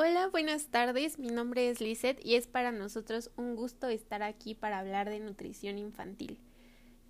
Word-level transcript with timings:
Hola, 0.00 0.28
buenas 0.28 0.68
tardes. 0.68 1.18
Mi 1.18 1.26
nombre 1.26 1.68
es 1.68 1.80
Lizeth 1.80 2.24
y 2.24 2.36
es 2.36 2.46
para 2.46 2.70
nosotros 2.70 3.32
un 3.34 3.56
gusto 3.56 3.88
estar 3.88 4.22
aquí 4.22 4.54
para 4.54 4.78
hablar 4.78 5.10
de 5.10 5.18
nutrición 5.18 5.76
infantil. 5.76 6.38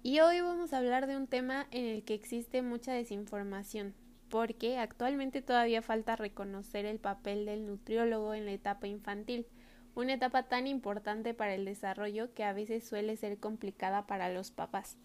Y 0.03 0.21
hoy 0.21 0.41
vamos 0.41 0.73
a 0.73 0.79
hablar 0.79 1.07
de 1.07 1.15
un 1.15 1.27
tema 1.27 1.67
en 1.71 1.85
el 1.85 2.03
que 2.03 2.15
existe 2.15 2.63
mucha 2.63 2.95
desinformación, 2.95 3.93
porque 4.31 4.79
actualmente 4.79 5.43
todavía 5.43 5.83
falta 5.83 6.17
reconocer 6.17 6.87
el 6.87 6.99
papel 6.99 7.45
del 7.45 7.67
nutriólogo 7.67 8.33
en 8.33 8.47
la 8.47 8.53
etapa 8.53 8.87
infantil, 8.87 9.47
una 9.95 10.15
etapa 10.15 10.45
tan 10.45 10.67
importante 10.67 11.35
para 11.35 11.55
el 11.55 11.67
desarrollo 11.67 12.33
que 12.33 12.45
a 12.45 12.55
veces 12.55 12.89
suele 12.89 13.19
ser 13.19 13.39
complicada 13.39 14.07
para 14.07 14.33
los 14.33 14.51
papás. 14.51 14.97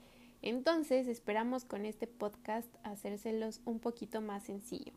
Entonces, 0.42 1.10
esperamos 1.10 1.66
con 1.66 1.86
este 1.86 2.08
podcast 2.08 2.74
hacérselos 2.84 3.60
un 3.66 3.82
poquito 3.82 4.22
más 4.22 4.44
sencillo. 4.44 4.94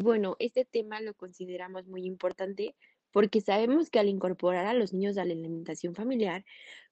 Y 0.00 0.02
bueno, 0.02 0.36
este 0.38 0.64
tema 0.64 0.98
lo 1.02 1.12
consideramos 1.12 1.86
muy 1.86 2.06
importante 2.06 2.74
porque 3.12 3.42
sabemos 3.42 3.90
que 3.90 3.98
al 3.98 4.08
incorporar 4.08 4.64
a 4.64 4.72
los 4.72 4.94
niños 4.94 5.18
a 5.18 5.26
la 5.26 5.34
alimentación 5.34 5.94
familiar, 5.94 6.42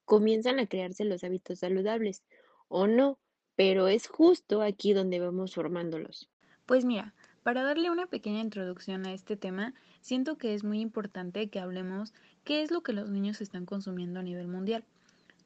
comienzan 0.04 0.58
a 0.58 0.66
crearse 0.66 1.06
los 1.06 1.24
hábitos 1.24 1.60
saludables, 1.60 2.22
o 2.68 2.86
no, 2.86 3.18
pero 3.56 3.88
es 3.88 4.08
justo 4.08 4.60
aquí 4.60 4.92
donde 4.92 5.20
vamos 5.20 5.54
formándolos. 5.54 6.28
Pues 6.66 6.84
mira, 6.84 7.14
para 7.44 7.62
darle 7.62 7.90
una 7.90 8.08
pequeña 8.08 8.40
introducción 8.40 9.06
a 9.06 9.14
este 9.14 9.38
tema, 9.38 9.72
siento 10.02 10.36
que 10.36 10.52
es 10.52 10.62
muy 10.62 10.80
importante 10.80 11.48
que 11.48 11.60
hablemos 11.60 12.12
qué 12.44 12.60
es 12.60 12.70
lo 12.70 12.82
que 12.82 12.92
los 12.92 13.08
niños 13.08 13.40
están 13.40 13.64
consumiendo 13.64 14.20
a 14.20 14.22
nivel 14.22 14.48
mundial. 14.48 14.84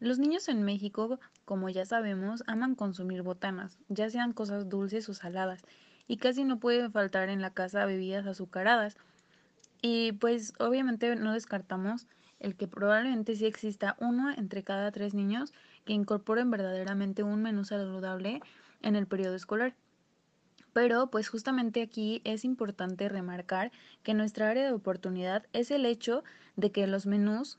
Los 0.00 0.18
niños 0.18 0.48
en 0.48 0.64
México, 0.64 1.20
como 1.44 1.68
ya 1.68 1.84
sabemos, 1.84 2.42
aman 2.48 2.74
consumir 2.74 3.22
botanas, 3.22 3.78
ya 3.88 4.10
sean 4.10 4.32
cosas 4.32 4.68
dulces 4.68 5.08
o 5.08 5.14
saladas, 5.14 5.62
y 6.06 6.16
casi 6.16 6.44
no 6.44 6.58
puede 6.58 6.90
faltar 6.90 7.28
en 7.28 7.40
la 7.40 7.50
casa 7.50 7.86
bebidas 7.86 8.26
azucaradas. 8.26 8.96
Y 9.80 10.12
pues 10.12 10.52
obviamente 10.58 11.14
no 11.16 11.32
descartamos 11.32 12.06
el 12.38 12.56
que 12.56 12.68
probablemente 12.68 13.36
sí 13.36 13.46
exista 13.46 13.96
uno 14.00 14.30
entre 14.30 14.62
cada 14.62 14.90
tres 14.90 15.14
niños 15.14 15.52
que 15.84 15.92
incorporen 15.92 16.50
verdaderamente 16.50 17.22
un 17.22 17.42
menú 17.42 17.64
saludable 17.64 18.40
en 18.82 18.96
el 18.96 19.06
periodo 19.06 19.36
escolar. 19.36 19.74
Pero 20.72 21.08
pues 21.10 21.28
justamente 21.28 21.82
aquí 21.82 22.20
es 22.24 22.44
importante 22.44 23.08
remarcar 23.08 23.70
que 24.02 24.14
nuestra 24.14 24.48
área 24.48 24.64
de 24.64 24.72
oportunidad 24.72 25.46
es 25.52 25.70
el 25.70 25.86
hecho 25.86 26.24
de 26.56 26.72
que 26.72 26.86
los 26.86 27.06
menús 27.06 27.58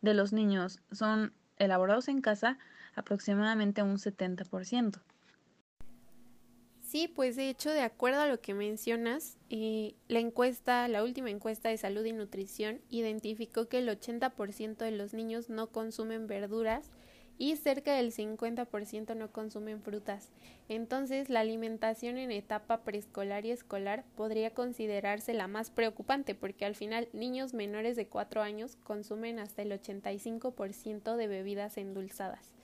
de 0.00 0.14
los 0.14 0.32
niños 0.32 0.80
son 0.90 1.32
elaborados 1.58 2.08
en 2.08 2.20
casa 2.20 2.58
aproximadamente 2.94 3.82
un 3.82 3.98
70%. 3.98 5.00
Sí, 6.94 7.08
pues 7.08 7.34
de 7.34 7.50
hecho, 7.50 7.70
de 7.70 7.80
acuerdo 7.80 8.20
a 8.20 8.28
lo 8.28 8.40
que 8.40 8.54
mencionas, 8.54 9.36
eh, 9.50 9.96
la 10.06 10.20
encuesta, 10.20 10.86
la 10.86 11.02
última 11.02 11.28
encuesta 11.28 11.68
de 11.68 11.76
salud 11.76 12.04
y 12.04 12.12
nutrición, 12.12 12.80
identificó 12.88 13.66
que 13.66 13.78
el 13.78 13.88
80% 13.88 14.84
de 14.84 14.92
los 14.92 15.12
niños 15.12 15.50
no 15.50 15.72
consumen 15.72 16.28
verduras 16.28 16.92
y 17.36 17.56
cerca 17.56 17.96
del 17.96 18.12
50% 18.12 19.16
no 19.16 19.32
consumen 19.32 19.82
frutas. 19.82 20.30
Entonces, 20.68 21.30
la 21.30 21.40
alimentación 21.40 22.16
en 22.16 22.30
etapa 22.30 22.84
preescolar 22.84 23.44
y 23.44 23.50
escolar 23.50 24.04
podría 24.14 24.54
considerarse 24.54 25.34
la 25.34 25.48
más 25.48 25.70
preocupante 25.70 26.36
porque 26.36 26.64
al 26.64 26.76
final 26.76 27.08
niños 27.12 27.54
menores 27.54 27.96
de 27.96 28.06
4 28.06 28.40
años 28.40 28.76
consumen 28.84 29.40
hasta 29.40 29.62
el 29.62 29.72
85% 29.72 31.16
de 31.16 31.26
bebidas 31.26 31.76
endulzadas. 31.76 32.54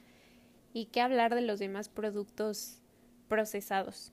¿Y 0.72 0.84
qué 0.84 1.00
hablar 1.00 1.34
de 1.34 1.40
los 1.40 1.58
demás 1.58 1.88
productos 1.88 2.78
procesados? 3.26 4.12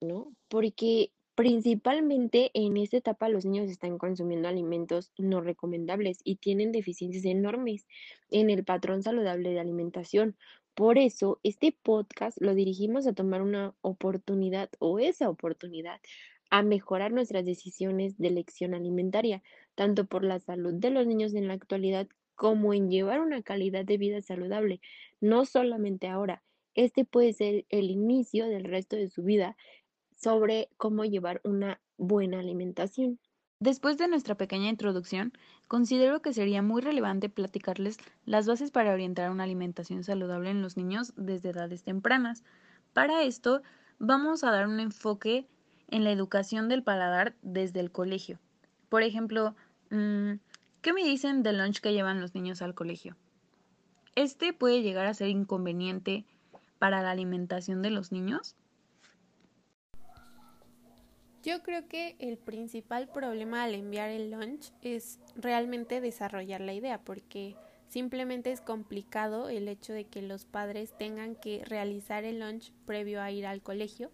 ¿No? 0.00 0.32
Porque 0.48 1.12
principalmente 1.34 2.50
en 2.54 2.76
esta 2.76 2.98
etapa 2.98 3.28
los 3.28 3.46
niños 3.46 3.70
están 3.70 3.98
consumiendo 3.98 4.48
alimentos 4.48 5.12
no 5.16 5.40
recomendables 5.40 6.18
y 6.22 6.36
tienen 6.36 6.72
deficiencias 6.72 7.24
enormes 7.24 7.86
en 8.30 8.50
el 8.50 8.64
patrón 8.64 9.02
saludable 9.02 9.50
de 9.50 9.60
alimentación. 9.60 10.36
Por 10.74 10.98
eso, 10.98 11.40
este 11.42 11.76
podcast 11.82 12.38
lo 12.40 12.54
dirigimos 12.54 13.06
a 13.06 13.12
tomar 13.12 13.42
una 13.42 13.74
oportunidad 13.80 14.70
o 14.78 14.98
esa 14.98 15.28
oportunidad 15.28 16.00
a 16.50 16.62
mejorar 16.62 17.12
nuestras 17.12 17.44
decisiones 17.44 18.18
de 18.18 18.28
elección 18.28 18.74
alimentaria, 18.74 19.42
tanto 19.74 20.06
por 20.06 20.24
la 20.24 20.40
salud 20.40 20.74
de 20.74 20.90
los 20.90 21.06
niños 21.06 21.34
en 21.34 21.48
la 21.48 21.54
actualidad 21.54 22.08
como 22.34 22.74
en 22.74 22.90
llevar 22.90 23.20
una 23.20 23.42
calidad 23.42 23.84
de 23.84 23.98
vida 23.98 24.20
saludable, 24.20 24.80
no 25.20 25.44
solamente 25.44 26.08
ahora. 26.08 26.42
Este 26.74 27.04
puede 27.04 27.32
ser 27.32 27.66
el 27.68 27.90
inicio 27.90 28.46
del 28.46 28.64
resto 28.64 28.96
de 28.96 29.08
su 29.08 29.22
vida 29.22 29.56
sobre 30.20 30.68
cómo 30.76 31.04
llevar 31.04 31.40
una 31.44 31.80
buena 31.96 32.40
alimentación. 32.40 33.18
Después 33.58 33.98
de 33.98 34.08
nuestra 34.08 34.36
pequeña 34.36 34.68
introducción, 34.68 35.32
considero 35.68 36.22
que 36.22 36.32
sería 36.32 36.62
muy 36.62 36.80
relevante 36.80 37.28
platicarles 37.28 37.98
las 38.24 38.46
bases 38.46 38.70
para 38.70 38.92
orientar 38.92 39.30
una 39.30 39.44
alimentación 39.44 40.02
saludable 40.02 40.50
en 40.50 40.62
los 40.62 40.76
niños 40.76 41.12
desde 41.16 41.50
edades 41.50 41.82
tempranas. 41.82 42.42
Para 42.92 43.22
esto, 43.22 43.62
vamos 43.98 44.44
a 44.44 44.50
dar 44.50 44.66
un 44.66 44.80
enfoque 44.80 45.46
en 45.88 46.04
la 46.04 46.12
educación 46.12 46.68
del 46.68 46.82
paladar 46.82 47.34
desde 47.42 47.80
el 47.80 47.90
colegio. 47.90 48.38
Por 48.88 49.02
ejemplo, 49.02 49.54
mm, 49.90 50.32
¿qué 50.80 50.92
me 50.92 51.04
dicen 51.04 51.42
del 51.42 51.58
lunch 51.58 51.80
que 51.80 51.92
llevan 51.92 52.20
los 52.20 52.34
niños 52.34 52.62
al 52.62 52.74
colegio? 52.74 53.16
¿Este 54.14 54.52
puede 54.52 54.82
llegar 54.82 55.06
a 55.06 55.14
ser 55.14 55.28
inconveniente 55.28 56.24
para 56.78 57.02
la 57.02 57.10
alimentación 57.10 57.82
de 57.82 57.90
los 57.90 58.10
niños? 58.10 58.56
Yo 61.42 61.62
creo 61.62 61.88
que 61.88 62.16
el 62.18 62.36
principal 62.36 63.08
problema 63.08 63.64
al 63.64 63.74
enviar 63.74 64.10
el 64.10 64.30
lunch 64.30 64.72
es 64.82 65.18
realmente 65.36 66.02
desarrollar 66.02 66.60
la 66.60 66.74
idea, 66.74 67.00
porque 67.00 67.56
simplemente 67.88 68.52
es 68.52 68.60
complicado 68.60 69.48
el 69.48 69.66
hecho 69.66 69.94
de 69.94 70.04
que 70.04 70.20
los 70.20 70.44
padres 70.44 70.92
tengan 70.98 71.34
que 71.34 71.64
realizar 71.64 72.24
el 72.24 72.40
lunch 72.40 72.72
previo 72.84 73.22
a 73.22 73.30
ir 73.30 73.46
al 73.46 73.62
colegio. 73.62 74.10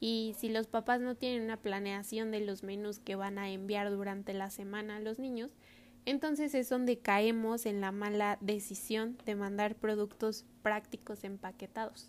Y 0.00 0.34
si 0.38 0.48
los 0.48 0.66
papás 0.66 1.00
no 1.02 1.14
tienen 1.14 1.42
una 1.42 1.58
planeación 1.58 2.30
de 2.30 2.40
los 2.40 2.62
menús 2.62 3.00
que 3.00 3.16
van 3.16 3.38
a 3.38 3.50
enviar 3.50 3.90
durante 3.90 4.32
la 4.32 4.48
semana 4.48 4.96
a 4.96 5.00
los 5.00 5.18
niños, 5.18 5.50
entonces 6.06 6.54
es 6.54 6.70
donde 6.70 6.98
caemos 6.98 7.66
en 7.66 7.82
la 7.82 7.92
mala 7.92 8.38
decisión 8.40 9.18
de 9.26 9.34
mandar 9.34 9.74
productos 9.74 10.46
prácticos 10.62 11.22
empaquetados 11.22 12.08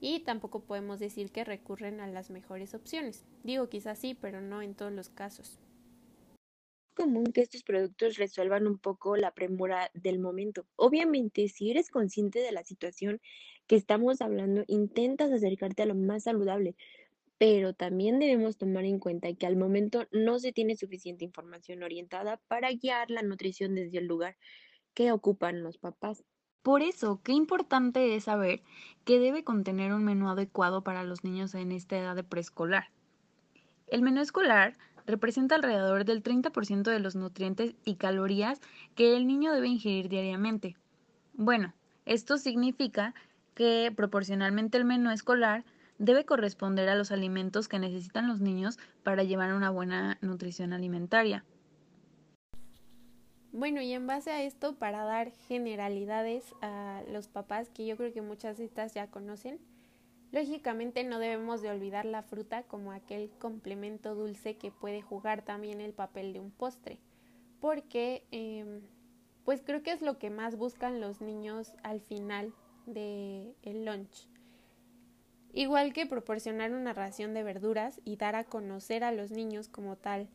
y 0.00 0.20
tampoco 0.20 0.60
podemos 0.60 0.98
decir 0.98 1.30
que 1.30 1.44
recurren 1.44 2.00
a 2.00 2.06
las 2.06 2.30
mejores 2.30 2.74
opciones. 2.74 3.24
Digo 3.44 3.68
quizás 3.68 3.98
sí, 3.98 4.14
pero 4.14 4.40
no 4.40 4.62
en 4.62 4.74
todos 4.74 4.92
los 4.92 5.08
casos. 5.08 5.58
Es 6.88 6.94
común 6.94 7.32
que 7.32 7.42
estos 7.42 7.62
productos 7.62 8.16
resuelvan 8.16 8.66
un 8.66 8.78
poco 8.78 9.16
la 9.16 9.32
premura 9.32 9.90
del 9.94 10.18
momento. 10.18 10.66
Obviamente, 10.76 11.48
si 11.48 11.70
eres 11.70 11.90
consciente 11.90 12.40
de 12.40 12.52
la 12.52 12.64
situación 12.64 13.20
que 13.66 13.76
estamos 13.76 14.20
hablando, 14.20 14.64
intentas 14.66 15.32
acercarte 15.32 15.82
a 15.82 15.86
lo 15.86 15.94
más 15.94 16.24
saludable, 16.24 16.76
pero 17.38 17.74
también 17.74 18.18
debemos 18.18 18.56
tomar 18.56 18.84
en 18.84 18.98
cuenta 18.98 19.32
que 19.34 19.46
al 19.46 19.56
momento 19.56 20.06
no 20.10 20.38
se 20.38 20.52
tiene 20.52 20.76
suficiente 20.76 21.24
información 21.24 21.82
orientada 21.82 22.40
para 22.48 22.72
guiar 22.72 23.10
la 23.10 23.22
nutrición 23.22 23.74
desde 23.74 23.98
el 23.98 24.06
lugar 24.06 24.36
que 24.94 25.12
ocupan 25.12 25.62
los 25.62 25.76
papás. 25.76 26.24
Por 26.66 26.82
eso, 26.82 27.20
qué 27.22 27.30
importante 27.30 28.16
es 28.16 28.24
saber 28.24 28.60
que 29.04 29.20
debe 29.20 29.44
contener 29.44 29.92
un 29.92 30.02
menú 30.02 30.28
adecuado 30.28 30.82
para 30.82 31.04
los 31.04 31.22
niños 31.22 31.54
en 31.54 31.70
esta 31.70 31.96
edad 31.96 32.16
de 32.16 32.24
preescolar. 32.24 32.88
El 33.86 34.02
menú 34.02 34.20
escolar 34.20 34.76
representa 35.06 35.54
alrededor 35.54 36.04
del 36.04 36.24
30% 36.24 36.90
de 36.90 36.98
los 36.98 37.14
nutrientes 37.14 37.76
y 37.84 37.94
calorías 37.94 38.60
que 38.96 39.16
el 39.16 39.28
niño 39.28 39.52
debe 39.52 39.68
ingerir 39.68 40.08
diariamente. 40.08 40.76
Bueno, 41.34 41.72
esto 42.04 42.36
significa 42.36 43.14
que 43.54 43.92
proporcionalmente 43.94 44.76
el 44.76 44.86
menú 44.86 45.12
escolar 45.12 45.64
debe 45.98 46.24
corresponder 46.24 46.88
a 46.88 46.96
los 46.96 47.12
alimentos 47.12 47.68
que 47.68 47.78
necesitan 47.78 48.26
los 48.26 48.40
niños 48.40 48.76
para 49.04 49.22
llevar 49.22 49.54
una 49.54 49.70
buena 49.70 50.18
nutrición 50.20 50.72
alimentaria. 50.72 51.44
Bueno, 53.56 53.80
y 53.80 53.94
en 53.94 54.06
base 54.06 54.30
a 54.30 54.42
esto, 54.42 54.74
para 54.74 55.04
dar 55.04 55.30
generalidades 55.48 56.44
a 56.60 57.02
los 57.10 57.26
papás, 57.28 57.70
que 57.70 57.86
yo 57.86 57.96
creo 57.96 58.12
que 58.12 58.20
muchas 58.20 58.58
de 58.58 58.66
estas 58.66 58.92
ya 58.92 59.06
conocen, 59.06 59.58
lógicamente 60.30 61.04
no 61.04 61.18
debemos 61.18 61.62
de 61.62 61.70
olvidar 61.70 62.04
la 62.04 62.22
fruta 62.22 62.64
como 62.64 62.92
aquel 62.92 63.30
complemento 63.38 64.14
dulce 64.14 64.58
que 64.58 64.70
puede 64.70 65.00
jugar 65.00 65.40
también 65.40 65.80
el 65.80 65.94
papel 65.94 66.34
de 66.34 66.40
un 66.40 66.50
postre, 66.50 66.98
porque 67.58 68.26
em, 68.30 68.82
pues 69.46 69.62
creo 69.64 69.82
que 69.82 69.92
es 69.92 70.02
lo 70.02 70.18
que 70.18 70.28
más 70.28 70.56
buscan 70.58 71.00
los 71.00 71.22
niños 71.22 71.72
al 71.82 72.02
final 72.02 72.52
del 72.84 73.54
el 73.62 73.86
lunch. 73.86 74.28
Igual 75.54 75.94
que 75.94 76.04
proporcionar 76.04 76.74
una 76.74 76.92
ración 76.92 77.32
de 77.32 77.42
verduras 77.42 78.02
y 78.04 78.16
dar 78.16 78.36
a 78.36 78.44
conocer 78.44 79.02
a 79.02 79.12
los 79.12 79.30
niños 79.30 79.68
como 79.68 79.96
tal 79.96 80.28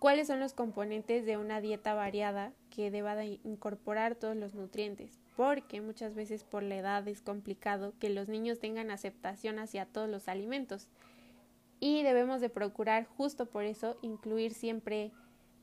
cuáles 0.00 0.28
son 0.28 0.40
los 0.40 0.54
componentes 0.54 1.26
de 1.26 1.36
una 1.36 1.60
dieta 1.60 1.92
variada 1.92 2.54
que 2.70 2.90
deba 2.90 3.14
de 3.14 3.38
incorporar 3.44 4.14
todos 4.14 4.34
los 4.34 4.54
nutrientes, 4.54 5.20
porque 5.36 5.82
muchas 5.82 6.14
veces 6.14 6.42
por 6.42 6.62
la 6.62 6.76
edad 6.76 7.06
es 7.06 7.20
complicado 7.20 7.92
que 8.00 8.08
los 8.08 8.26
niños 8.26 8.58
tengan 8.58 8.90
aceptación 8.90 9.58
hacia 9.58 9.86
todos 9.86 10.08
los 10.08 10.26
alimentos. 10.26 10.88
y 11.82 12.02
debemos 12.02 12.42
de 12.42 12.50
procurar 12.50 13.06
justo 13.06 13.46
por 13.46 13.64
eso 13.64 13.96
incluir 14.02 14.52
siempre 14.52 15.12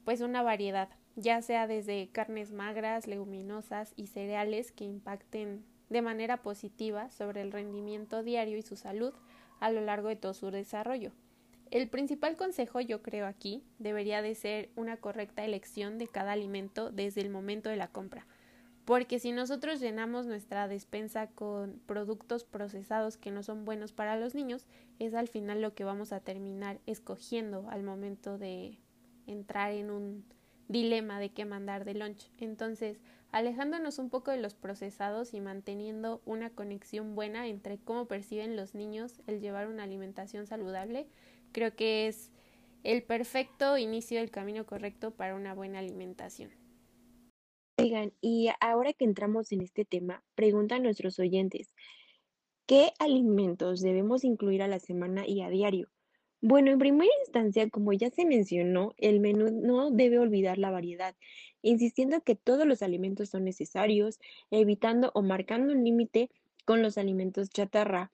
pues 0.03 0.21
una 0.21 0.41
variedad, 0.41 0.89
ya 1.15 1.43
sea 1.43 1.67
desde 1.67 2.09
carnes 2.11 2.51
magras, 2.51 3.05
leguminosas 3.05 3.93
y 3.95 4.07
cereales 4.07 4.71
que 4.71 4.83
impacten 4.83 5.63
de 5.89 6.01
manera 6.01 6.37
positiva 6.37 7.11
sobre 7.11 7.41
el 7.41 7.51
rendimiento 7.51 8.23
diario 8.23 8.57
y 8.57 8.63
su 8.63 8.75
salud 8.75 9.13
a 9.59 9.69
lo 9.69 9.81
largo 9.81 10.07
de 10.07 10.15
todo 10.15 10.33
su 10.33 10.49
desarrollo. 10.49 11.11
El 11.71 11.89
principal 11.89 12.37
consejo 12.37 12.79
yo 12.79 13.01
creo 13.01 13.25
aquí 13.25 13.63
debería 13.77 14.21
de 14.21 14.35
ser 14.35 14.69
una 14.75 14.97
correcta 14.97 15.43
elección 15.43 15.97
de 15.97 16.07
cada 16.07 16.31
alimento 16.31 16.91
desde 16.91 17.21
el 17.21 17.29
momento 17.29 17.69
de 17.69 17.75
la 17.75 17.89
compra, 17.89 18.25
porque 18.85 19.19
si 19.19 19.33
nosotros 19.33 19.81
llenamos 19.81 20.27
nuestra 20.27 20.67
despensa 20.67 21.27
con 21.27 21.81
productos 21.85 22.45
procesados 22.45 23.17
que 23.17 23.31
no 23.31 23.43
son 23.43 23.65
buenos 23.65 23.91
para 23.91 24.17
los 24.17 24.33
niños, 24.33 24.65
es 24.97 25.13
al 25.13 25.27
final 25.27 25.61
lo 25.61 25.73
que 25.73 25.83
vamos 25.83 26.13
a 26.13 26.21
terminar 26.21 26.79
escogiendo 26.85 27.67
al 27.69 27.83
momento 27.83 28.37
de 28.37 28.77
entrar 29.25 29.73
en 29.73 29.91
un 29.91 30.25
dilema 30.69 31.19
de 31.19 31.31
qué 31.31 31.45
mandar 31.45 31.85
de 31.85 31.95
lunch. 31.95 32.31
Entonces, 32.37 32.99
alejándonos 33.31 33.99
un 33.99 34.09
poco 34.09 34.31
de 34.31 34.37
los 34.37 34.53
procesados 34.53 35.33
y 35.33 35.41
manteniendo 35.41 36.21
una 36.25 36.49
conexión 36.49 37.15
buena 37.15 37.47
entre 37.47 37.77
cómo 37.77 38.07
perciben 38.07 38.55
los 38.55 38.73
niños 38.73 39.21
el 39.27 39.41
llevar 39.41 39.67
una 39.67 39.83
alimentación 39.83 40.47
saludable, 40.47 41.07
creo 41.57 41.75
que 41.75 42.05
es 42.05 42.29
el 42.83 43.01
perfecto 43.01 43.79
inicio 43.79 44.19
del 44.19 44.29
camino 44.29 44.67
correcto 44.67 45.09
para 45.09 45.33
una 45.33 45.55
buena 45.55 45.79
alimentación. 45.79 46.51
Oigan, 47.79 48.13
y 48.21 48.49
ahora 48.59 48.93
que 48.93 49.05
entramos 49.05 49.51
en 49.51 49.61
este 49.61 49.83
tema, 49.83 50.23
preguntan 50.35 50.83
nuestros 50.83 51.17
oyentes, 51.17 51.73
¿qué 52.67 52.91
alimentos 52.99 53.81
debemos 53.81 54.23
incluir 54.23 54.61
a 54.61 54.67
la 54.67 54.77
semana 54.77 55.25
y 55.25 55.41
a 55.41 55.49
diario? 55.49 55.89
Bueno, 56.41 56.69
en 56.69 56.77
primera 56.77 57.11
instancia, 57.25 57.67
como 57.71 57.91
ya 57.91 58.11
se 58.11 58.23
mencionó, 58.23 58.93
el 58.97 59.19
menú 59.19 59.49
no 59.49 59.89
debe 59.89 60.19
olvidar 60.19 60.59
la 60.59 60.69
variedad, 60.69 61.15
insistiendo 61.63 62.21
que 62.21 62.35
todos 62.35 62.67
los 62.67 62.83
alimentos 62.83 63.29
son 63.29 63.45
necesarios, 63.45 64.19
evitando 64.51 65.09
o 65.15 65.23
marcando 65.23 65.73
un 65.73 65.83
límite 65.83 66.29
con 66.65 66.83
los 66.83 66.99
alimentos 66.99 67.49
chatarra. 67.49 68.11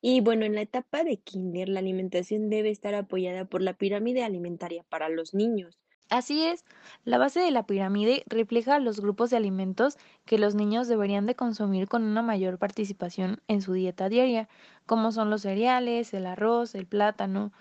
Y 0.00 0.20
bueno, 0.20 0.44
en 0.44 0.54
la 0.54 0.60
etapa 0.60 1.02
de 1.02 1.16
kinder, 1.16 1.68
la 1.68 1.80
alimentación 1.80 2.50
debe 2.50 2.70
estar 2.70 2.94
apoyada 2.94 3.44
por 3.46 3.62
la 3.62 3.74
pirámide 3.74 4.22
alimentaria 4.22 4.84
para 4.88 5.08
los 5.08 5.34
niños. 5.34 5.78
Así 6.10 6.44
es, 6.46 6.64
la 7.04 7.18
base 7.18 7.40
de 7.40 7.50
la 7.50 7.66
pirámide 7.66 8.22
refleja 8.26 8.78
los 8.78 9.00
grupos 9.00 9.28
de 9.28 9.36
alimentos 9.36 9.98
que 10.24 10.38
los 10.38 10.54
niños 10.54 10.88
deberían 10.88 11.26
de 11.26 11.34
consumir 11.34 11.86
con 11.86 12.02
una 12.02 12.22
mayor 12.22 12.58
participación 12.58 13.42
en 13.46 13.60
su 13.60 13.74
dieta 13.74 14.08
diaria, 14.08 14.48
como 14.86 15.12
son 15.12 15.28
los 15.28 15.42
cereales, 15.42 16.14
el 16.14 16.24
arroz, 16.24 16.74
el 16.74 16.86
plátano, 16.86 17.52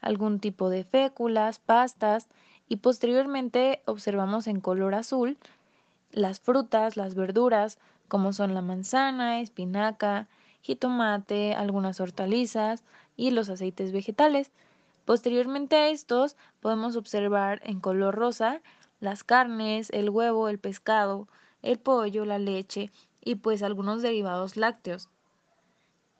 algún 0.00 0.38
tipo 0.38 0.70
de 0.70 0.84
féculas, 0.84 1.58
pastas, 1.58 2.28
y 2.68 2.76
posteriormente 2.76 3.82
observamos 3.86 4.46
en 4.46 4.60
color 4.60 4.94
azul 4.94 5.36
las 6.12 6.38
frutas, 6.38 6.96
las 6.96 7.14
verduras, 7.14 7.78
como 8.06 8.32
son 8.32 8.54
la 8.54 8.62
manzana, 8.62 9.40
espinaca, 9.40 10.28
jitomate, 10.66 11.54
algunas 11.54 12.00
hortalizas 12.00 12.82
y 13.16 13.30
los 13.30 13.48
aceites 13.48 13.92
vegetales. 13.92 14.50
Posteriormente 15.04 15.76
a 15.76 15.88
estos 15.88 16.36
podemos 16.60 16.96
observar 16.96 17.60
en 17.64 17.78
color 17.78 18.16
rosa 18.16 18.60
las 18.98 19.22
carnes, 19.22 19.90
el 19.90 20.10
huevo, 20.10 20.48
el 20.48 20.58
pescado, 20.58 21.28
el 21.62 21.78
pollo, 21.78 22.24
la 22.24 22.38
leche 22.38 22.90
y 23.24 23.36
pues 23.36 23.62
algunos 23.62 24.02
derivados 24.02 24.56
lácteos. 24.56 25.08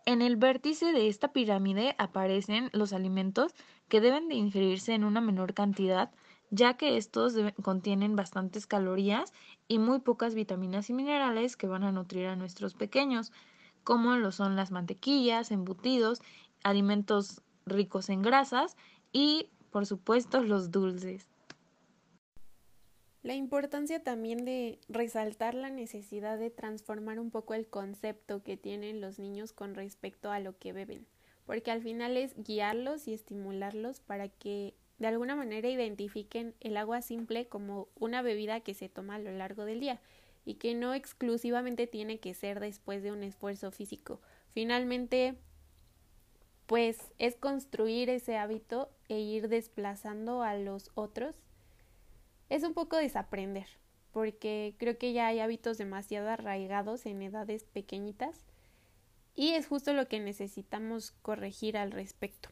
En 0.05 0.23
el 0.23 0.37
vértice 0.37 0.93
de 0.93 1.09
esta 1.09 1.33
pirámide 1.33 1.97
aparecen 1.99 2.71
los 2.73 2.93
alimentos 2.93 3.53
que 3.89 4.01
deben 4.01 4.29
de 4.29 4.37
ingerirse 4.37 4.95
en 4.95 5.03
una 5.03 5.21
menor 5.21 5.53
cantidad, 5.53 6.13
ya 6.51 6.75
que 6.77 6.97
estos 6.97 7.35
contienen 7.63 8.15
bastantes 8.15 8.69
calorías 8.69 9.33
y 9.67 9.81
muy 9.81 9.99
pocas 9.99 10.37
vitaminas 10.37 10.89
y 10.91 10.93
minerales 10.93 11.57
que 11.57 11.67
van 11.67 11.83
a 11.83 11.91
nutrir 11.91 12.29
a 12.29 12.37
nuestros 12.37 12.75
pequeños, 12.75 13.33
como 13.87 14.17
lo 14.17 14.33
son 14.33 14.57
las 14.57 14.73
mantequillas, 14.73 15.53
embutidos, 15.53 16.21
alimentos 16.65 17.41
ricos 17.67 18.09
en 18.09 18.21
grasas 18.21 18.77
y, 19.13 19.49
por 19.71 19.87
supuesto, 19.87 20.43
los 20.43 20.73
dulces. 20.73 21.29
La 23.23 23.37
importancia 23.37 24.03
también 24.03 24.45
de 24.45 24.81
resaltar 24.89 25.55
la 25.55 25.71
necesidad 25.71 26.37
de 26.37 26.51
transformar 26.51 27.21
un 27.21 27.31
poco 27.31 27.55
el 27.55 27.69
concepto 27.69 28.43
que 28.43 28.57
tienen 28.57 29.01
los 29.01 29.21
niños 29.21 29.53
con 29.53 29.77
respecto 29.77 30.33
a 30.33 30.41
lo 30.41 30.59
que 30.59 30.73
beben, 30.73 31.07
porque 31.47 31.71
al 31.71 31.81
final 31.81 32.17
es 32.17 32.35
guiarlos 32.37 33.07
y 33.07 33.15
estimularlos 33.15 34.01
para 34.01 34.29
que 34.29 34.75
de 34.99 35.07
alguna 35.07 35.37
manera 35.37 35.69
identifiquen 35.69 36.55
el 36.59 36.77
agua 36.77 37.03
simple 37.03 37.47
como 37.47 37.87
una 37.95 38.21
bebida 38.21 38.61
que 38.61 38.75
se 38.75 38.89
toma 38.89 39.15
a 39.15 39.21
lo 39.21 39.31
largo 39.31 39.65
del 39.65 39.79
día 39.79 40.01
y 40.47 40.55
que 40.55 40.75
no 40.75 40.95
exclusivamente 40.95 41.87
tiene 41.87 42.21
que 42.21 42.33
ser 42.33 42.61
después 42.61 43.03
de 43.03 43.13
un 43.13 43.25
esfuerzo 43.25 43.73
físico. 43.73 44.21
Finalmente, 44.53 45.35
pues 46.67 47.13
es 47.19 47.37
construir 47.37 48.09
ese 48.09 48.39
hábito 48.39 48.89
e 49.09 49.19
ir 49.19 49.49
desplazando 49.49 50.43
a 50.43 50.55
los 50.55 50.93
otros. 50.95 51.37
Es 52.49 52.63
un 52.63 52.75
poco 52.75 52.97
desaprender, 52.97 53.67
porque 54.13 54.77
creo 54.79 54.97
que 54.97 55.13
ya 55.13 55.27
hay 55.27 55.41
hábitos 55.41 55.79
demasiado 55.79 56.31
arraigados 56.31 57.07
en 57.07 57.23
edades 57.23 57.65
pequeñitas 57.65 58.47
y 59.35 59.51
es 59.51 59.67
justo 59.67 59.93
lo 59.93 60.07
que 60.07 60.21
necesitamos 60.21 61.11
corregir 61.23 61.77
al 61.77 61.91
respecto. 61.91 62.51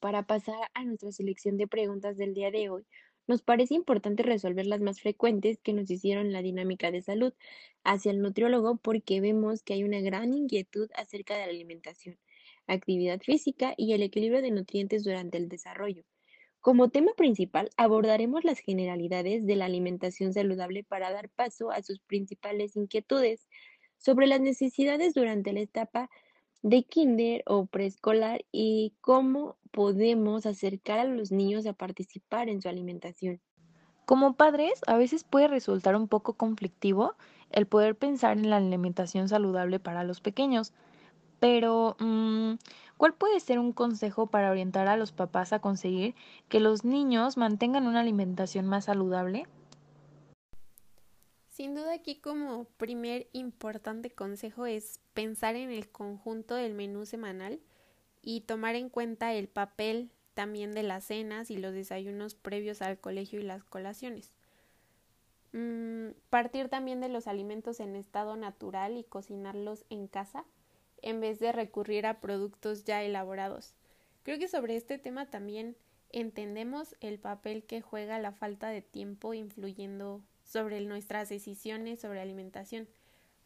Para 0.00 0.22
pasar 0.24 0.70
a 0.74 0.84
nuestra 0.84 1.12
selección 1.12 1.56
de 1.56 1.66
preguntas 1.66 2.18
del 2.18 2.34
día 2.34 2.50
de 2.50 2.68
hoy, 2.68 2.86
nos 3.26 3.42
parece 3.42 3.74
importante 3.74 4.22
resolver 4.22 4.66
las 4.66 4.80
más 4.80 5.00
frecuentes 5.00 5.58
que 5.62 5.72
nos 5.72 5.90
hicieron 5.90 6.32
la 6.32 6.42
dinámica 6.42 6.90
de 6.90 7.02
salud 7.02 7.32
hacia 7.84 8.10
el 8.10 8.20
nutriólogo 8.20 8.76
porque 8.76 9.20
vemos 9.20 9.62
que 9.62 9.74
hay 9.74 9.84
una 9.84 10.00
gran 10.00 10.32
inquietud 10.34 10.90
acerca 10.94 11.34
de 11.34 11.46
la 11.46 11.50
alimentación 11.50 12.18
actividad 12.66 13.20
física 13.20 13.74
y 13.76 13.92
el 13.92 14.02
equilibrio 14.02 14.42
de 14.42 14.50
nutrientes 14.50 15.04
durante 15.04 15.38
el 15.38 15.48
desarrollo. 15.48 16.04
Como 16.60 16.88
tema 16.88 17.12
principal 17.14 17.70
abordaremos 17.76 18.44
las 18.44 18.58
generalidades 18.58 19.46
de 19.46 19.56
la 19.56 19.66
alimentación 19.66 20.32
saludable 20.32 20.82
para 20.82 21.12
dar 21.12 21.28
paso 21.28 21.70
a 21.70 21.82
sus 21.82 22.00
principales 22.00 22.74
inquietudes 22.76 23.48
sobre 23.98 24.26
las 24.26 24.40
necesidades 24.40 25.14
durante 25.14 25.52
la 25.52 25.60
etapa 25.60 26.10
de 26.64 26.84
kinder 26.84 27.42
o 27.46 27.66
preescolar 27.66 28.44
y 28.50 28.96
cómo 29.02 29.58
podemos 29.70 30.46
acercar 30.46 30.98
a 30.98 31.04
los 31.04 31.30
niños 31.30 31.66
a 31.66 31.74
participar 31.74 32.48
en 32.48 32.62
su 32.62 32.68
alimentación. 32.70 33.40
Como 34.06 34.36
padres, 34.36 34.80
a 34.86 34.96
veces 34.96 35.24
puede 35.24 35.48
resultar 35.48 35.94
un 35.96 36.08
poco 36.08 36.34
conflictivo 36.34 37.16
el 37.50 37.66
poder 37.66 37.96
pensar 37.96 38.38
en 38.38 38.50
la 38.50 38.56
alimentación 38.56 39.28
saludable 39.28 39.78
para 39.78 40.04
los 40.04 40.20
pequeños, 40.22 40.72
pero, 41.40 41.96
mm, 42.00 42.54
¿cuál 42.98 43.14
puede 43.14 43.40
ser 43.40 43.58
un 43.58 43.72
consejo 43.72 44.28
para 44.28 44.50
orientar 44.50 44.88
a 44.88 44.96
los 44.96 45.12
papás 45.12 45.52
a 45.52 45.60
conseguir 45.60 46.16
que 46.48 46.60
los 46.60 46.84
niños 46.84 47.36
mantengan 47.38 47.86
una 47.86 48.00
alimentación 48.00 48.66
más 48.66 48.86
saludable? 48.86 49.48
Sin 51.54 51.76
duda 51.76 51.94
aquí 51.94 52.16
como 52.16 52.64
primer 52.78 53.28
importante 53.32 54.10
consejo 54.10 54.66
es 54.66 54.98
pensar 55.12 55.54
en 55.54 55.70
el 55.70 55.88
conjunto 55.88 56.56
del 56.56 56.74
menú 56.74 57.06
semanal 57.06 57.60
y 58.22 58.40
tomar 58.40 58.74
en 58.74 58.88
cuenta 58.88 59.32
el 59.32 59.46
papel 59.46 60.10
también 60.34 60.72
de 60.72 60.82
las 60.82 61.04
cenas 61.04 61.52
y 61.52 61.56
los 61.56 61.72
desayunos 61.72 62.34
previos 62.34 62.82
al 62.82 62.98
colegio 62.98 63.38
y 63.38 63.44
las 63.44 63.62
colaciones. 63.62 64.32
Mm, 65.52 66.08
partir 66.28 66.68
también 66.68 67.00
de 67.00 67.08
los 67.08 67.28
alimentos 67.28 67.78
en 67.78 67.94
estado 67.94 68.34
natural 68.34 68.96
y 68.96 69.04
cocinarlos 69.04 69.84
en 69.90 70.08
casa 70.08 70.44
en 71.02 71.20
vez 71.20 71.38
de 71.38 71.52
recurrir 71.52 72.04
a 72.06 72.18
productos 72.20 72.82
ya 72.82 73.04
elaborados. 73.04 73.74
Creo 74.24 74.40
que 74.40 74.48
sobre 74.48 74.74
este 74.74 74.98
tema 74.98 75.26
también 75.26 75.76
entendemos 76.10 76.96
el 76.98 77.20
papel 77.20 77.62
que 77.62 77.80
juega 77.80 78.18
la 78.18 78.32
falta 78.32 78.70
de 78.70 78.82
tiempo 78.82 79.34
influyendo 79.34 80.20
sobre 80.44 80.80
nuestras 80.80 81.28
decisiones 81.28 82.00
sobre 82.00 82.20
alimentación. 82.20 82.88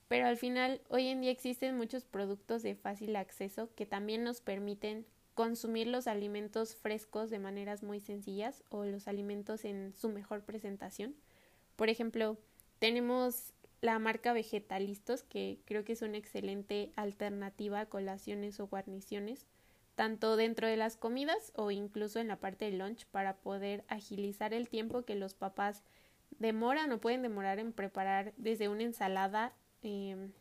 Pero 0.09 0.27
al 0.27 0.37
final, 0.37 0.81
hoy 0.89 1.09
en 1.09 1.21
día 1.21 1.31
existen 1.31 1.77
muchos 1.77 2.05
productos 2.05 2.63
de 2.63 2.75
fácil 2.75 3.15
acceso 3.17 3.71
que 3.75 3.87
también 3.87 4.25
nos 4.25 4.41
permiten 4.41 5.07
consumir 5.35 5.87
los 5.87 6.09
alimentos 6.09 6.75
frescos 6.75 7.31
de 7.31 7.39
maneras 7.39 7.83
muy 7.83 8.01
sencillas 8.01 8.65
o 8.71 8.85
los 8.85 9.07
alimentos 9.07 9.65
en 9.65 9.95
su 9.95 10.09
mejor 10.09 10.43
presentación. 10.43 11.15
Por 11.77 11.91
ejemplo, 11.91 12.39
tenemos 12.81 13.53
la 13.81 13.99
marca 14.01 14.33
Vegetalistos, 14.33 15.23
que 15.23 15.61
creo 15.65 15.85
que 15.85 15.93
es 15.93 16.03
una 16.03 16.17
excelente 16.17 16.91
alternativa 16.97 17.81
a 17.81 17.87
colaciones 17.87 18.59
o 18.59 18.67
guarniciones, 18.67 19.47
tanto 19.95 20.37
dentro 20.37 20.67
de 20.67 20.77
las 20.77 20.97
comidas 20.97 21.53
o 21.55 21.71
incluso 21.71 22.19
en 22.19 22.29
la 22.29 22.41
parte 22.41 22.65
del 22.65 22.79
lunch 22.79 23.07
para 23.07 23.37
poder 23.37 23.85
agilizar 23.89 24.53
el 24.55 24.69
tiempo 24.69 25.03
que 25.03 25.15
los 25.15 25.35
papás 25.35 25.85
demoran 26.39 26.93
o 26.93 27.01
pueden 27.01 27.23
demorar 27.23 27.59
en 27.59 27.73
preparar 27.73 28.33
desde 28.37 28.69
una 28.69 28.83
ensalada, 28.83 29.55
em, 29.83 30.33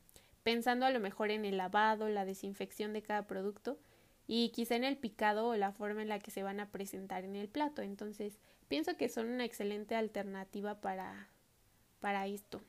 pensando 0.43 0.85
a 0.85 0.91
lo 0.91 0.99
mejor 0.99 1.31
en 1.31 1.45
el 1.45 1.57
lavado, 1.57 2.09
la 2.09 2.25
desinfección 2.25 2.93
de 2.93 3.01
cada 3.01 3.27
producto 3.27 3.79
y 4.27 4.49
quizá 4.49 4.75
en 4.75 4.83
el 4.83 4.97
picado 4.97 5.47
o 5.47 5.55
la 5.55 5.71
forma 5.71 6.01
en 6.01 6.09
la 6.09 6.19
que 6.19 6.31
se 6.31 6.43
van 6.43 6.59
a 6.59 6.69
presentar 6.69 7.23
en 7.23 7.35
el 7.35 7.47
plato. 7.47 7.81
Entonces, 7.81 8.39
pienso 8.67 8.97
que 8.97 9.09
son 9.09 9.29
una 9.29 9.45
excelente 9.45 9.95
alternativa 9.95 10.81
para, 10.81 11.29
para 11.99 12.27
esto. 12.27 12.61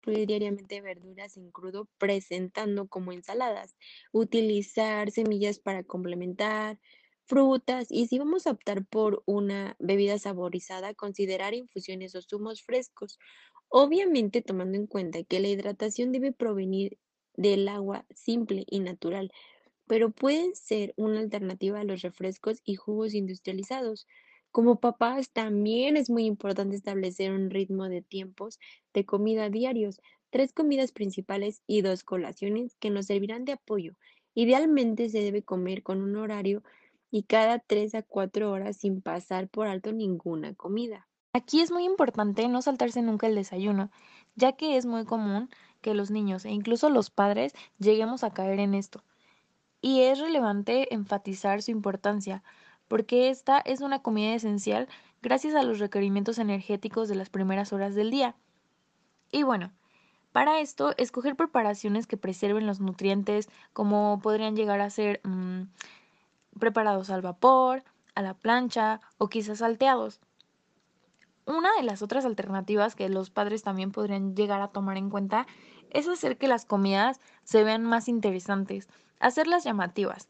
Incluir 0.00 0.26
diariamente 0.26 0.80
verduras 0.80 1.36
en 1.36 1.50
crudo 1.50 1.88
presentando 1.98 2.88
como 2.88 3.12
ensaladas, 3.12 3.74
utilizar 4.12 5.10
semillas 5.10 5.58
para 5.58 5.82
complementar, 5.82 6.78
frutas 7.26 7.86
y 7.90 8.06
si 8.06 8.18
vamos 8.18 8.46
a 8.46 8.52
optar 8.52 8.84
por 8.86 9.22
una 9.26 9.76
bebida 9.78 10.18
saborizada, 10.18 10.94
considerar 10.94 11.54
infusiones 11.54 12.14
o 12.14 12.22
zumos 12.22 12.62
frescos, 12.62 13.18
obviamente 13.68 14.42
tomando 14.42 14.76
en 14.78 14.86
cuenta 14.86 15.24
que 15.24 15.40
la 15.40 15.48
hidratación 15.48 16.12
debe 16.12 16.32
provenir 16.32 16.98
del 17.36 17.68
agua 17.68 18.06
simple 18.14 18.64
y 18.68 18.80
natural, 18.80 19.32
pero 19.86 20.10
pueden 20.10 20.54
ser 20.54 20.94
una 20.96 21.20
alternativa 21.20 21.80
a 21.80 21.84
los 21.84 22.02
refrescos 22.02 22.60
y 22.64 22.76
jugos 22.76 23.14
industrializados. 23.14 24.06
Como 24.50 24.80
papás, 24.80 25.30
también 25.30 25.96
es 25.96 26.10
muy 26.10 26.26
importante 26.26 26.76
establecer 26.76 27.32
un 27.32 27.50
ritmo 27.50 27.88
de 27.88 28.02
tiempos 28.02 28.60
de 28.94 29.04
comida 29.04 29.50
diarios, 29.50 30.00
tres 30.30 30.52
comidas 30.52 30.92
principales 30.92 31.62
y 31.66 31.82
dos 31.82 32.04
colaciones 32.04 32.76
que 32.76 32.90
nos 32.90 33.06
servirán 33.06 33.44
de 33.44 33.52
apoyo. 33.52 33.94
Idealmente 34.34 35.08
se 35.08 35.20
debe 35.20 35.42
comer 35.42 35.82
con 35.82 36.02
un 36.02 36.16
horario 36.16 36.62
y 37.14 37.22
cada 37.22 37.60
tres 37.60 37.94
a 37.94 38.02
cuatro 38.02 38.50
horas 38.50 38.76
sin 38.76 39.00
pasar 39.00 39.46
por 39.46 39.68
alto 39.68 39.92
ninguna 39.92 40.52
comida. 40.54 41.06
Aquí 41.32 41.60
es 41.60 41.70
muy 41.70 41.84
importante 41.84 42.48
no 42.48 42.60
saltarse 42.60 43.02
nunca 43.02 43.28
el 43.28 43.36
desayuno, 43.36 43.92
ya 44.34 44.54
que 44.54 44.76
es 44.76 44.84
muy 44.84 45.04
común 45.04 45.48
que 45.80 45.94
los 45.94 46.10
niños 46.10 46.44
e 46.44 46.50
incluso 46.50 46.90
los 46.90 47.10
padres 47.10 47.52
lleguemos 47.78 48.24
a 48.24 48.32
caer 48.32 48.58
en 48.58 48.74
esto. 48.74 49.04
Y 49.80 50.00
es 50.00 50.18
relevante 50.18 50.92
enfatizar 50.92 51.62
su 51.62 51.70
importancia, 51.70 52.42
porque 52.88 53.30
esta 53.30 53.60
es 53.60 53.80
una 53.80 54.02
comida 54.02 54.34
esencial 54.34 54.88
gracias 55.22 55.54
a 55.54 55.62
los 55.62 55.78
requerimientos 55.78 56.40
energéticos 56.40 57.08
de 57.08 57.14
las 57.14 57.30
primeras 57.30 57.72
horas 57.72 57.94
del 57.94 58.10
día. 58.10 58.34
Y 59.30 59.44
bueno, 59.44 59.70
para 60.32 60.58
esto, 60.58 60.94
escoger 60.96 61.36
preparaciones 61.36 62.08
que 62.08 62.16
preserven 62.16 62.66
los 62.66 62.80
nutrientes, 62.80 63.48
como 63.72 64.18
podrían 64.20 64.56
llegar 64.56 64.80
a 64.80 64.90
ser 64.90 65.20
mm, 65.22 65.66
preparados 66.58 67.10
al 67.10 67.22
vapor, 67.22 67.84
a 68.14 68.22
la 68.22 68.34
plancha 68.34 69.00
o 69.18 69.28
quizás 69.28 69.58
salteados. 69.58 70.20
Una 71.46 71.70
de 71.76 71.82
las 71.82 72.00
otras 72.00 72.24
alternativas 72.24 72.94
que 72.94 73.08
los 73.08 73.30
padres 73.30 73.62
también 73.62 73.92
podrían 73.92 74.34
llegar 74.34 74.62
a 74.62 74.68
tomar 74.68 74.96
en 74.96 75.10
cuenta 75.10 75.46
es 75.90 76.08
hacer 76.08 76.38
que 76.38 76.48
las 76.48 76.64
comidas 76.64 77.20
se 77.44 77.64
vean 77.64 77.84
más 77.84 78.08
interesantes, 78.08 78.88
hacerlas 79.20 79.64
llamativas. 79.64 80.28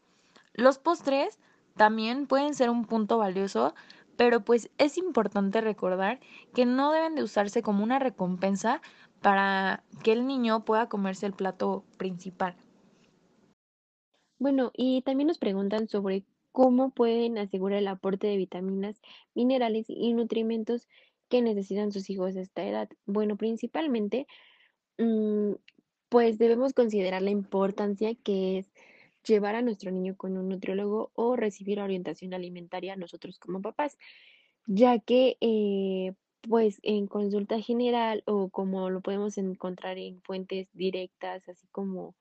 Los 0.53 0.77
postres 0.77 1.39
también 1.75 2.27
pueden 2.27 2.53
ser 2.53 2.69
un 2.69 2.85
punto 2.85 3.17
valioso, 3.17 3.73
pero 4.17 4.41
pues 4.41 4.69
es 4.77 4.97
importante 4.97 5.61
recordar 5.61 6.19
que 6.53 6.65
no 6.65 6.91
deben 6.91 7.15
de 7.15 7.23
usarse 7.23 7.61
como 7.61 7.83
una 7.83 7.99
recompensa 7.99 8.81
para 9.21 9.83
que 10.03 10.11
el 10.11 10.27
niño 10.27 10.65
pueda 10.65 10.87
comerse 10.87 11.25
el 11.25 11.33
plato 11.33 11.83
principal. 11.97 12.55
Bueno, 14.39 14.71
y 14.75 15.01
también 15.01 15.27
nos 15.27 15.37
preguntan 15.39 15.87
sobre 15.87 16.25
cómo 16.51 16.91
pueden 16.91 17.37
asegurar 17.37 17.79
el 17.79 17.87
aporte 17.87 18.27
de 18.27 18.37
vitaminas, 18.37 19.01
minerales 19.33 19.85
y 19.89 20.13
nutrimentos 20.13 20.87
que 21.29 21.41
necesitan 21.41 21.91
sus 21.91 22.09
hijos 22.09 22.35
a 22.35 22.41
esta 22.41 22.65
edad. 22.67 22.89
Bueno, 23.05 23.37
principalmente, 23.37 24.27
mm, 24.97 25.53
pues 26.09 26.37
debemos 26.37 26.73
considerar 26.73 27.21
la 27.21 27.31
importancia 27.31 28.15
que 28.15 28.59
es 28.59 28.73
llevar 29.27 29.55
a 29.55 29.61
nuestro 29.61 29.91
niño 29.91 30.15
con 30.17 30.37
un 30.37 30.49
nutriólogo 30.49 31.11
o 31.15 31.35
recibir 31.35 31.79
orientación 31.81 32.33
alimentaria 32.33 32.95
nosotros 32.95 33.39
como 33.39 33.61
papás, 33.61 33.97
ya 34.67 34.99
que 34.99 35.37
eh, 35.41 36.13
pues 36.41 36.79
en 36.83 37.07
consulta 37.07 37.59
general 37.61 38.23
o 38.27 38.49
como 38.49 38.89
lo 38.89 39.01
podemos 39.01 39.37
encontrar 39.37 39.97
en 39.97 40.21
fuentes 40.21 40.69
directas, 40.73 41.47
así 41.49 41.67
como 41.71 42.15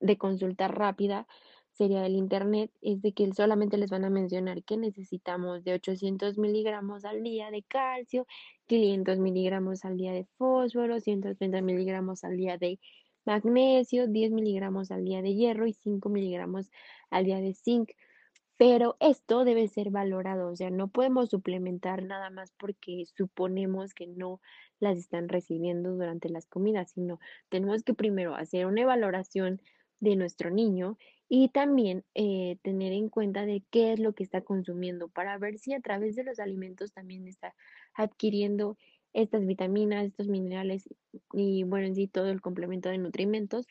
de 0.00 0.18
consulta 0.18 0.68
rápida, 0.68 1.26
sería 1.72 2.02
del 2.02 2.14
internet, 2.14 2.70
es 2.82 3.02
de 3.02 3.12
que 3.12 3.32
solamente 3.32 3.76
les 3.76 3.90
van 3.90 4.04
a 4.04 4.10
mencionar 4.10 4.62
que 4.62 4.76
necesitamos 4.76 5.64
de 5.64 5.74
800 5.74 6.38
miligramos 6.38 7.04
al 7.04 7.22
día 7.22 7.50
de 7.50 7.62
calcio, 7.62 8.26
500 8.66 9.18
miligramos 9.18 9.84
al 9.84 9.96
día 9.96 10.12
de 10.12 10.24
fósforo, 10.38 11.00
130 11.00 11.60
miligramos 11.62 12.22
al 12.24 12.36
día 12.36 12.58
de 12.58 12.78
magnesio, 13.24 14.06
10 14.06 14.32
miligramos 14.32 14.90
al 14.90 15.04
día 15.04 15.22
de 15.22 15.34
hierro 15.34 15.66
y 15.66 15.72
5 15.72 16.08
miligramos 16.08 16.70
al 17.10 17.24
día 17.24 17.40
de 17.40 17.54
zinc. 17.54 17.90
Pero 18.66 18.96
esto 18.98 19.44
debe 19.44 19.68
ser 19.68 19.90
valorado, 19.90 20.48
o 20.48 20.56
sea, 20.56 20.70
no 20.70 20.88
podemos 20.88 21.28
suplementar 21.28 22.02
nada 22.02 22.30
más 22.30 22.50
porque 22.58 23.04
suponemos 23.14 23.92
que 23.92 24.06
no 24.06 24.40
las 24.80 24.96
están 24.96 25.28
recibiendo 25.28 25.92
durante 25.92 26.30
las 26.30 26.46
comidas, 26.46 26.92
sino 26.92 27.20
tenemos 27.50 27.82
que 27.82 27.92
primero 27.92 28.34
hacer 28.34 28.64
una 28.64 28.80
evaluación 28.80 29.60
de 30.00 30.16
nuestro 30.16 30.48
niño 30.48 30.96
y 31.28 31.50
también 31.50 32.06
eh, 32.14 32.56
tener 32.62 32.94
en 32.94 33.10
cuenta 33.10 33.44
de 33.44 33.62
qué 33.70 33.92
es 33.92 34.00
lo 34.00 34.14
que 34.14 34.22
está 34.22 34.40
consumiendo 34.40 35.08
para 35.10 35.36
ver 35.36 35.58
si 35.58 35.74
a 35.74 35.80
través 35.80 36.16
de 36.16 36.24
los 36.24 36.38
alimentos 36.38 36.94
también 36.94 37.28
está 37.28 37.54
adquiriendo 37.92 38.78
estas 39.12 39.44
vitaminas, 39.44 40.06
estos 40.06 40.28
minerales 40.28 40.88
y 41.34 41.64
bueno, 41.64 41.86
en 41.86 41.96
sí 41.96 42.08
todo 42.08 42.30
el 42.30 42.40
complemento 42.40 42.88
de 42.88 42.96
nutrimentos 42.96 43.66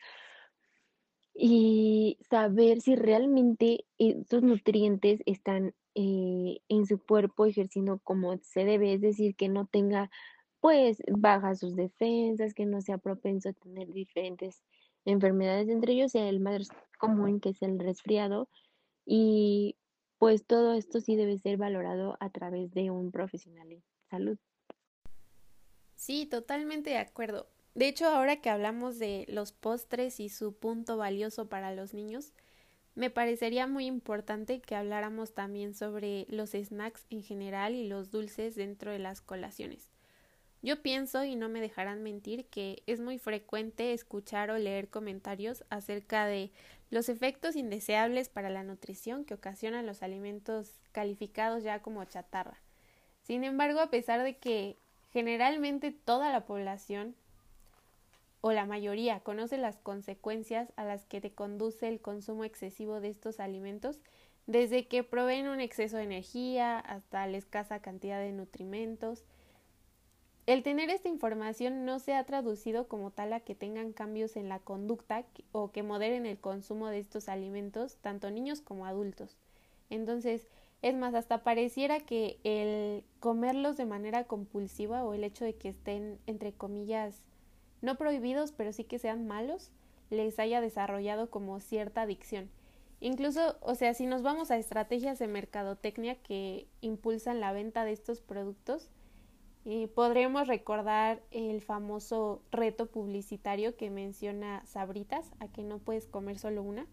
y 1.34 2.18
saber 2.30 2.80
si 2.80 2.94
realmente 2.94 3.84
estos 3.98 4.42
nutrientes 4.42 5.20
están 5.26 5.74
eh, 5.96 6.60
en 6.68 6.86
su 6.86 6.98
cuerpo 6.98 7.46
ejerciendo 7.46 7.98
como 7.98 8.38
se 8.38 8.64
debe, 8.64 8.94
es 8.94 9.00
decir, 9.00 9.34
que 9.34 9.48
no 9.48 9.66
tenga 9.66 10.10
pues 10.60 11.02
bajas 11.08 11.60
sus 11.60 11.76
defensas, 11.76 12.54
que 12.54 12.64
no 12.64 12.80
sea 12.80 12.98
propenso 12.98 13.50
a 13.50 13.52
tener 13.52 13.92
diferentes 13.92 14.62
enfermedades, 15.04 15.68
entre 15.68 15.92
ellos 15.92 16.14
el 16.14 16.40
más 16.40 16.68
común 16.98 17.40
que 17.40 17.50
es 17.50 17.60
el 17.62 17.78
resfriado 17.78 18.48
y 19.04 19.76
pues 20.18 20.46
todo 20.46 20.72
esto 20.72 21.00
sí 21.00 21.16
debe 21.16 21.38
ser 21.38 21.58
valorado 21.58 22.16
a 22.20 22.30
través 22.30 22.72
de 22.72 22.90
un 22.90 23.10
profesional 23.10 23.68
de 23.68 23.82
salud. 24.08 24.38
Sí, 25.96 26.26
totalmente 26.26 26.90
de 26.90 26.98
acuerdo. 26.98 27.53
De 27.74 27.88
hecho, 27.88 28.06
ahora 28.06 28.36
que 28.36 28.50
hablamos 28.50 28.98
de 28.98 29.24
los 29.28 29.52
postres 29.52 30.20
y 30.20 30.28
su 30.28 30.54
punto 30.54 30.96
valioso 30.96 31.48
para 31.48 31.74
los 31.74 31.92
niños, 31.92 32.32
me 32.94 33.10
parecería 33.10 33.66
muy 33.66 33.86
importante 33.86 34.60
que 34.60 34.76
habláramos 34.76 35.34
también 35.34 35.74
sobre 35.74 36.26
los 36.28 36.50
snacks 36.50 37.06
en 37.10 37.22
general 37.22 37.74
y 37.74 37.88
los 37.88 38.10
dulces 38.10 38.54
dentro 38.54 38.92
de 38.92 39.00
las 39.00 39.20
colaciones. 39.20 39.90
Yo 40.62 40.80
pienso, 40.80 41.24
y 41.24 41.36
no 41.36 41.48
me 41.48 41.60
dejarán 41.60 42.02
mentir, 42.02 42.46
que 42.46 42.82
es 42.86 43.00
muy 43.00 43.18
frecuente 43.18 43.92
escuchar 43.92 44.50
o 44.50 44.56
leer 44.56 44.88
comentarios 44.88 45.64
acerca 45.68 46.26
de 46.26 46.52
los 46.90 47.08
efectos 47.08 47.56
indeseables 47.56 48.28
para 48.28 48.50
la 48.50 48.62
nutrición 48.62 49.24
que 49.24 49.34
ocasionan 49.34 49.84
los 49.84 50.02
alimentos 50.02 50.80
calificados 50.92 51.64
ya 51.64 51.82
como 51.82 52.04
chatarra. 52.04 52.62
Sin 53.22 53.42
embargo, 53.42 53.80
a 53.80 53.90
pesar 53.90 54.22
de 54.22 54.36
que 54.36 54.78
Generalmente 55.14 55.92
toda 55.92 56.32
la 56.32 56.44
población 56.44 57.14
o 58.46 58.52
la 58.52 58.66
mayoría 58.66 59.20
conoce 59.20 59.56
las 59.56 59.78
consecuencias 59.78 60.70
a 60.76 60.84
las 60.84 61.06
que 61.06 61.22
te 61.22 61.32
conduce 61.32 61.88
el 61.88 62.02
consumo 62.02 62.44
excesivo 62.44 63.00
de 63.00 63.08
estos 63.08 63.40
alimentos, 63.40 64.00
desde 64.46 64.86
que 64.86 65.02
proveen 65.02 65.48
un 65.48 65.60
exceso 65.60 65.96
de 65.96 66.02
energía 66.02 66.78
hasta 66.78 67.26
la 67.26 67.38
escasa 67.38 67.80
cantidad 67.80 68.20
de 68.20 68.32
nutrimentos. 68.32 69.24
El 70.44 70.62
tener 70.62 70.90
esta 70.90 71.08
información 71.08 71.86
no 71.86 71.98
se 72.00 72.12
ha 72.12 72.24
traducido 72.24 72.86
como 72.86 73.12
tal 73.12 73.32
a 73.32 73.40
que 73.40 73.54
tengan 73.54 73.94
cambios 73.94 74.36
en 74.36 74.50
la 74.50 74.58
conducta 74.58 75.24
o 75.52 75.72
que 75.72 75.82
moderen 75.82 76.26
el 76.26 76.38
consumo 76.38 76.88
de 76.88 76.98
estos 76.98 77.30
alimentos, 77.30 77.96
tanto 78.02 78.30
niños 78.30 78.60
como 78.60 78.84
adultos. 78.84 79.38
Entonces, 79.88 80.48
es 80.82 80.94
más, 80.94 81.14
hasta 81.14 81.44
pareciera 81.44 82.00
que 82.00 82.40
el 82.44 83.04
comerlos 83.20 83.78
de 83.78 83.86
manera 83.86 84.24
compulsiva 84.24 85.02
o 85.02 85.14
el 85.14 85.24
hecho 85.24 85.46
de 85.46 85.54
que 85.54 85.70
estén, 85.70 86.18
entre 86.26 86.52
comillas, 86.52 87.24
no 87.84 87.96
prohibidos, 87.96 88.52
pero 88.52 88.72
sí 88.72 88.84
que 88.84 88.98
sean 88.98 89.26
malos, 89.26 89.70
les 90.10 90.38
haya 90.38 90.60
desarrollado 90.60 91.30
como 91.30 91.60
cierta 91.60 92.02
adicción. 92.02 92.50
Incluso, 93.00 93.56
o 93.60 93.74
sea, 93.74 93.94
si 93.94 94.06
nos 94.06 94.22
vamos 94.22 94.50
a 94.50 94.56
estrategias 94.56 95.18
de 95.18 95.28
mercadotecnia 95.28 96.16
que 96.16 96.66
impulsan 96.80 97.40
la 97.40 97.52
venta 97.52 97.84
de 97.84 97.92
estos 97.92 98.20
productos, 98.20 98.88
eh, 99.66 99.88
podremos 99.88 100.48
recordar 100.48 101.22
el 101.30 101.60
famoso 101.60 102.42
reto 102.50 102.86
publicitario 102.86 103.76
que 103.76 103.90
menciona 103.90 104.64
Sabritas, 104.66 105.30
a 105.38 105.48
que 105.48 105.62
no 105.62 105.78
puedes 105.78 106.06
comer 106.06 106.38
solo 106.38 106.62
una. 106.62 106.86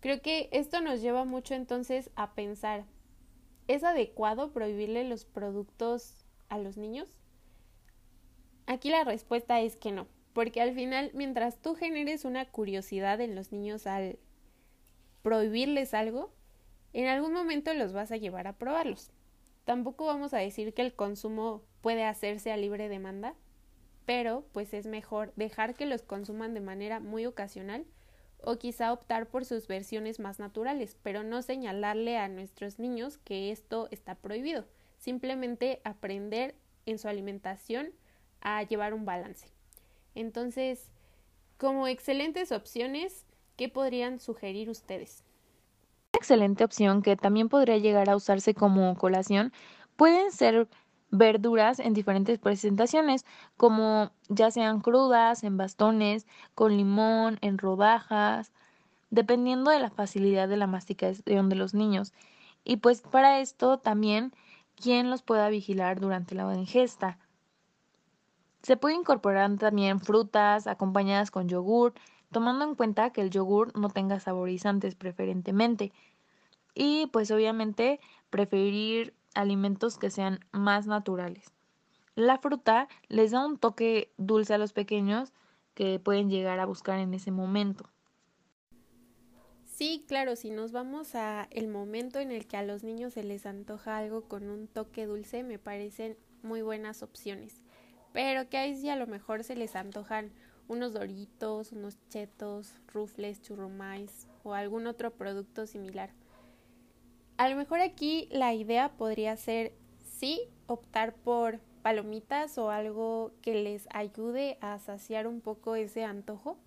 Creo 0.00 0.20
que 0.20 0.48
esto 0.52 0.80
nos 0.80 1.00
lleva 1.00 1.24
mucho 1.24 1.54
entonces 1.54 2.10
a 2.14 2.34
pensar, 2.34 2.84
¿Es 3.68 3.84
adecuado 3.84 4.50
prohibirle 4.50 5.04
los 5.04 5.26
productos 5.26 6.24
a 6.48 6.56
los 6.58 6.78
niños? 6.78 7.06
Aquí 8.68 8.90
la 8.90 9.02
respuesta 9.02 9.62
es 9.62 9.76
que 9.76 9.92
no, 9.92 10.08
porque 10.34 10.60
al 10.60 10.74
final, 10.74 11.10
mientras 11.14 11.56
tú 11.62 11.74
generes 11.74 12.26
una 12.26 12.44
curiosidad 12.50 13.18
en 13.22 13.34
los 13.34 13.50
niños 13.50 13.86
al 13.86 14.18
prohibirles 15.22 15.94
algo, 15.94 16.34
en 16.92 17.06
algún 17.06 17.32
momento 17.32 17.72
los 17.72 17.94
vas 17.94 18.12
a 18.12 18.18
llevar 18.18 18.46
a 18.46 18.58
probarlos. 18.58 19.10
Tampoco 19.64 20.04
vamos 20.04 20.34
a 20.34 20.38
decir 20.38 20.74
que 20.74 20.82
el 20.82 20.92
consumo 20.92 21.62
puede 21.80 22.04
hacerse 22.04 22.52
a 22.52 22.58
libre 22.58 22.90
demanda, 22.90 23.34
pero 24.04 24.44
pues 24.52 24.74
es 24.74 24.84
mejor 24.84 25.32
dejar 25.34 25.74
que 25.74 25.86
los 25.86 26.02
consuman 26.02 26.52
de 26.52 26.60
manera 26.60 27.00
muy 27.00 27.24
ocasional 27.24 27.86
o 28.42 28.58
quizá 28.58 28.92
optar 28.92 29.30
por 29.30 29.46
sus 29.46 29.66
versiones 29.66 30.20
más 30.20 30.38
naturales, 30.38 30.98
pero 31.02 31.22
no 31.22 31.40
señalarle 31.40 32.18
a 32.18 32.28
nuestros 32.28 32.78
niños 32.78 33.16
que 33.16 33.50
esto 33.50 33.88
está 33.90 34.16
prohibido, 34.16 34.66
simplemente 34.98 35.80
aprender 35.84 36.54
en 36.84 36.98
su 36.98 37.08
alimentación 37.08 37.94
a 38.40 38.62
llevar 38.62 38.94
un 38.94 39.04
balance. 39.04 39.48
Entonces, 40.14 40.90
como 41.58 41.86
excelentes 41.86 42.52
opciones, 42.52 43.24
¿qué 43.56 43.68
podrían 43.68 44.20
sugerir 44.20 44.70
ustedes? 44.70 45.24
Una 46.12 46.18
excelente 46.18 46.64
opción 46.64 47.02
que 47.02 47.16
también 47.16 47.48
podría 47.48 47.78
llegar 47.78 48.08
a 48.08 48.16
usarse 48.16 48.54
como 48.54 48.96
colación 48.96 49.52
pueden 49.96 50.30
ser 50.32 50.68
verduras 51.10 51.78
en 51.78 51.94
diferentes 51.94 52.38
presentaciones, 52.38 53.24
como 53.56 54.12
ya 54.28 54.50
sean 54.50 54.80
crudas, 54.80 55.42
en 55.42 55.56
bastones, 55.56 56.26
con 56.54 56.76
limón, 56.76 57.38
en 57.40 57.58
rodajas, 57.58 58.52
dependiendo 59.10 59.70
de 59.70 59.80
la 59.80 59.90
facilidad 59.90 60.48
de 60.48 60.56
la 60.56 60.66
masticación 60.66 61.48
de 61.48 61.56
los 61.56 61.74
niños. 61.74 62.12
Y 62.64 62.76
pues 62.76 63.00
para 63.00 63.40
esto 63.40 63.78
también, 63.78 64.32
¿quién 64.76 65.10
los 65.10 65.22
pueda 65.22 65.48
vigilar 65.48 66.00
durante 66.00 66.34
la 66.34 66.54
ingesta? 66.54 67.18
Se 68.62 68.76
puede 68.76 68.96
incorporar 68.96 69.56
también 69.56 70.00
frutas 70.00 70.66
acompañadas 70.66 71.30
con 71.30 71.48
yogur, 71.48 71.94
tomando 72.32 72.64
en 72.64 72.74
cuenta 72.74 73.10
que 73.10 73.20
el 73.20 73.30
yogur 73.30 73.76
no 73.78 73.88
tenga 73.88 74.20
saborizantes 74.20 74.94
preferentemente. 74.94 75.92
Y 76.74 77.06
pues 77.12 77.30
obviamente 77.30 78.00
preferir 78.30 79.14
alimentos 79.34 79.98
que 79.98 80.10
sean 80.10 80.40
más 80.52 80.86
naturales. 80.86 81.52
La 82.14 82.38
fruta 82.38 82.88
les 83.08 83.30
da 83.30 83.46
un 83.46 83.58
toque 83.58 84.12
dulce 84.16 84.54
a 84.54 84.58
los 84.58 84.72
pequeños 84.72 85.32
que 85.74 86.00
pueden 86.00 86.28
llegar 86.28 86.58
a 86.58 86.66
buscar 86.66 86.98
en 86.98 87.14
ese 87.14 87.30
momento. 87.30 87.88
Sí, 89.64 90.04
claro, 90.08 90.34
si 90.34 90.50
nos 90.50 90.72
vamos 90.72 91.14
a 91.14 91.46
el 91.52 91.68
momento 91.68 92.18
en 92.18 92.32
el 92.32 92.48
que 92.48 92.56
a 92.56 92.64
los 92.64 92.82
niños 92.82 93.12
se 93.12 93.22
les 93.22 93.46
antoja 93.46 93.96
algo 93.96 94.22
con 94.22 94.50
un 94.50 94.66
toque 94.66 95.06
dulce, 95.06 95.44
me 95.44 95.60
parecen 95.60 96.16
muy 96.42 96.62
buenas 96.62 97.04
opciones. 97.04 97.62
Pero 98.18 98.48
que 98.48 98.58
ahí 98.58 98.74
sí 98.74 98.90
a 98.90 98.96
lo 98.96 99.06
mejor 99.06 99.44
se 99.44 99.54
les 99.54 99.76
antojan 99.76 100.32
unos 100.66 100.92
doritos, 100.92 101.70
unos 101.70 101.96
chetos, 102.08 102.74
rufles, 102.92 103.40
churrumais 103.42 104.26
o 104.42 104.54
algún 104.54 104.88
otro 104.88 105.12
producto 105.12 105.68
similar. 105.68 106.10
A 107.36 107.48
lo 107.48 107.54
mejor 107.54 107.78
aquí 107.78 108.28
la 108.32 108.54
idea 108.54 108.88
podría 108.88 109.36
ser 109.36 109.72
sí 110.18 110.40
optar 110.66 111.14
por 111.14 111.60
palomitas 111.82 112.58
o 112.58 112.70
algo 112.70 113.30
que 113.40 113.62
les 113.62 113.86
ayude 113.92 114.58
a 114.60 114.80
saciar 114.80 115.28
un 115.28 115.40
poco 115.40 115.76
ese 115.76 116.02
antojo, 116.02 116.58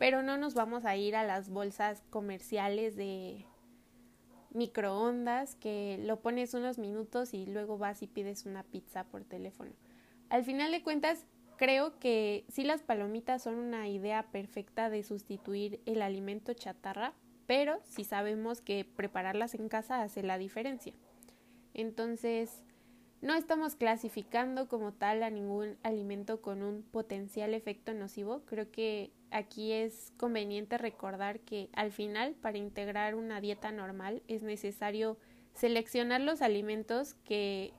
pero 0.00 0.24
no 0.24 0.38
nos 0.38 0.54
vamos 0.54 0.84
a 0.84 0.96
ir 0.96 1.14
a 1.14 1.22
las 1.22 1.50
bolsas 1.50 2.02
comerciales 2.10 2.96
de 2.96 3.46
microondas 4.50 5.54
que 5.54 6.00
lo 6.02 6.18
pones 6.18 6.52
unos 6.54 6.78
minutos 6.78 7.32
y 7.32 7.46
luego 7.46 7.78
vas 7.78 8.02
y 8.02 8.08
pides 8.08 8.44
una 8.44 8.64
pizza 8.64 9.04
por 9.04 9.22
teléfono. 9.22 9.70
Al 10.28 10.44
final 10.44 10.72
de 10.72 10.82
cuentas, 10.82 11.24
creo 11.56 11.98
que 11.98 12.44
sí 12.48 12.64
las 12.64 12.82
palomitas 12.82 13.42
son 13.42 13.54
una 13.54 13.88
idea 13.88 14.24
perfecta 14.32 14.90
de 14.90 15.02
sustituir 15.02 15.80
el 15.86 16.02
alimento 16.02 16.52
chatarra, 16.52 17.14
pero 17.46 17.80
si 17.84 18.04
sabemos 18.04 18.60
que 18.60 18.84
prepararlas 18.84 19.54
en 19.54 19.68
casa 19.68 20.02
hace 20.02 20.22
la 20.22 20.36
diferencia. 20.36 20.94
Entonces, 21.74 22.64
no 23.22 23.34
estamos 23.34 23.76
clasificando 23.76 24.68
como 24.68 24.92
tal 24.92 25.22
a 25.22 25.30
ningún 25.30 25.76
alimento 25.82 26.42
con 26.42 26.62
un 26.62 26.82
potencial 26.82 27.54
efecto 27.54 27.94
nocivo. 27.94 28.42
Creo 28.46 28.70
que 28.70 29.10
aquí 29.30 29.72
es 29.72 30.12
conveniente 30.16 30.76
recordar 30.76 31.40
que 31.40 31.68
al 31.72 31.92
final, 31.92 32.34
para 32.34 32.58
integrar 32.58 33.14
una 33.14 33.40
dieta 33.40 33.72
normal, 33.72 34.22
es 34.28 34.42
necesario 34.42 35.18
seleccionar 35.54 36.20
los 36.20 36.42
alimentos 36.42 37.14
que 37.24 37.72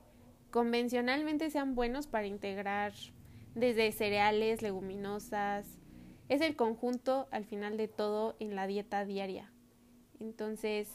convencionalmente 0.50 1.50
sean 1.50 1.74
buenos 1.74 2.06
para 2.06 2.26
integrar 2.26 2.92
desde 3.54 3.92
cereales, 3.92 4.62
leguminosas. 4.62 5.66
Es 6.28 6.40
el 6.40 6.56
conjunto 6.56 7.28
al 7.30 7.44
final 7.44 7.76
de 7.76 7.88
todo 7.88 8.36
en 8.38 8.54
la 8.54 8.66
dieta 8.66 9.04
diaria. 9.04 9.52
Entonces, 10.20 10.88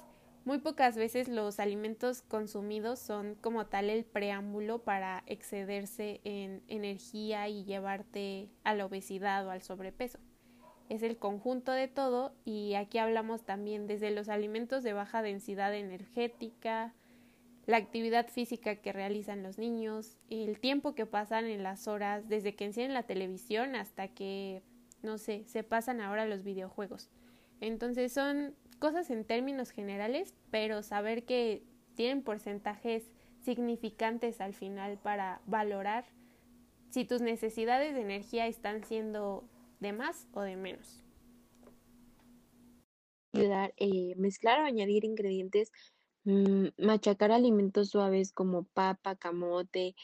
muy 0.45 0.57
pocas 0.57 0.97
veces 0.97 1.29
los 1.29 1.59
alimentos 1.59 2.21
consumidos 2.21 2.99
son 2.99 3.35
como 3.35 3.67
tal 3.67 3.89
el 3.89 4.03
preámbulo 4.03 4.83
para 4.83 5.23
excederse 5.25 6.19
en 6.25 6.61
energía 6.67 7.47
y 7.47 7.63
llevarte 7.63 8.49
a 8.65 8.75
la 8.75 8.85
obesidad 8.85 9.47
o 9.47 9.51
al 9.51 9.61
sobrepeso. 9.61 10.19
Es 10.89 11.01
el 11.01 11.17
conjunto 11.17 11.71
de 11.71 11.87
todo 11.87 12.35
y 12.43 12.73
aquí 12.73 12.97
hablamos 12.97 13.43
también 13.43 13.87
desde 13.87 14.11
los 14.11 14.27
alimentos 14.27 14.83
de 14.83 14.91
baja 14.91 15.21
densidad 15.21 15.73
energética, 15.73 16.93
la 17.65 17.77
actividad 17.77 18.27
física 18.27 18.75
que 18.75 18.91
realizan 18.91 19.43
los 19.43 19.57
niños, 19.57 20.17
el 20.29 20.59
tiempo 20.59 20.95
que 20.95 21.05
pasan 21.05 21.45
en 21.45 21.63
las 21.63 21.87
horas 21.87 22.27
desde 22.27 22.55
que 22.55 22.65
encienden 22.65 22.93
la 22.93 23.03
televisión 23.03 23.75
hasta 23.75 24.09
que, 24.09 24.61
no 25.01 25.17
sé, 25.17 25.45
se 25.45 25.63
pasan 25.63 26.01
ahora 26.01 26.25
los 26.25 26.43
videojuegos. 26.43 27.09
Entonces 27.61 28.11
son 28.11 28.55
cosas 28.79 29.09
en 29.09 29.23
términos 29.23 29.71
generales, 29.71 30.33
pero 30.51 30.83
saber 30.83 31.23
que 31.23 31.63
tienen 31.95 32.21
porcentajes 32.21 33.09
significantes 33.39 34.41
al 34.41 34.53
final 34.53 34.97
para 34.97 35.41
valorar 35.45 36.05
si 36.89 37.05
tus 37.05 37.21
necesidades 37.21 37.93
de 37.93 38.01
energía 38.01 38.47
están 38.47 38.83
siendo 38.83 39.47
de 39.79 39.93
más 39.93 40.27
o 40.33 40.41
de 40.41 40.55
menos. 40.55 41.01
Ayudar, 43.33 43.73
eh, 43.77 44.13
mezclar 44.17 44.59
o 44.59 44.65
añadir 44.65 45.05
ingredientes, 45.05 45.71
machacar 46.25 47.31
alimentos 47.31 47.89
suaves 47.89 48.31
como 48.31 48.63
papa, 48.63 49.15
camote, 49.15 49.95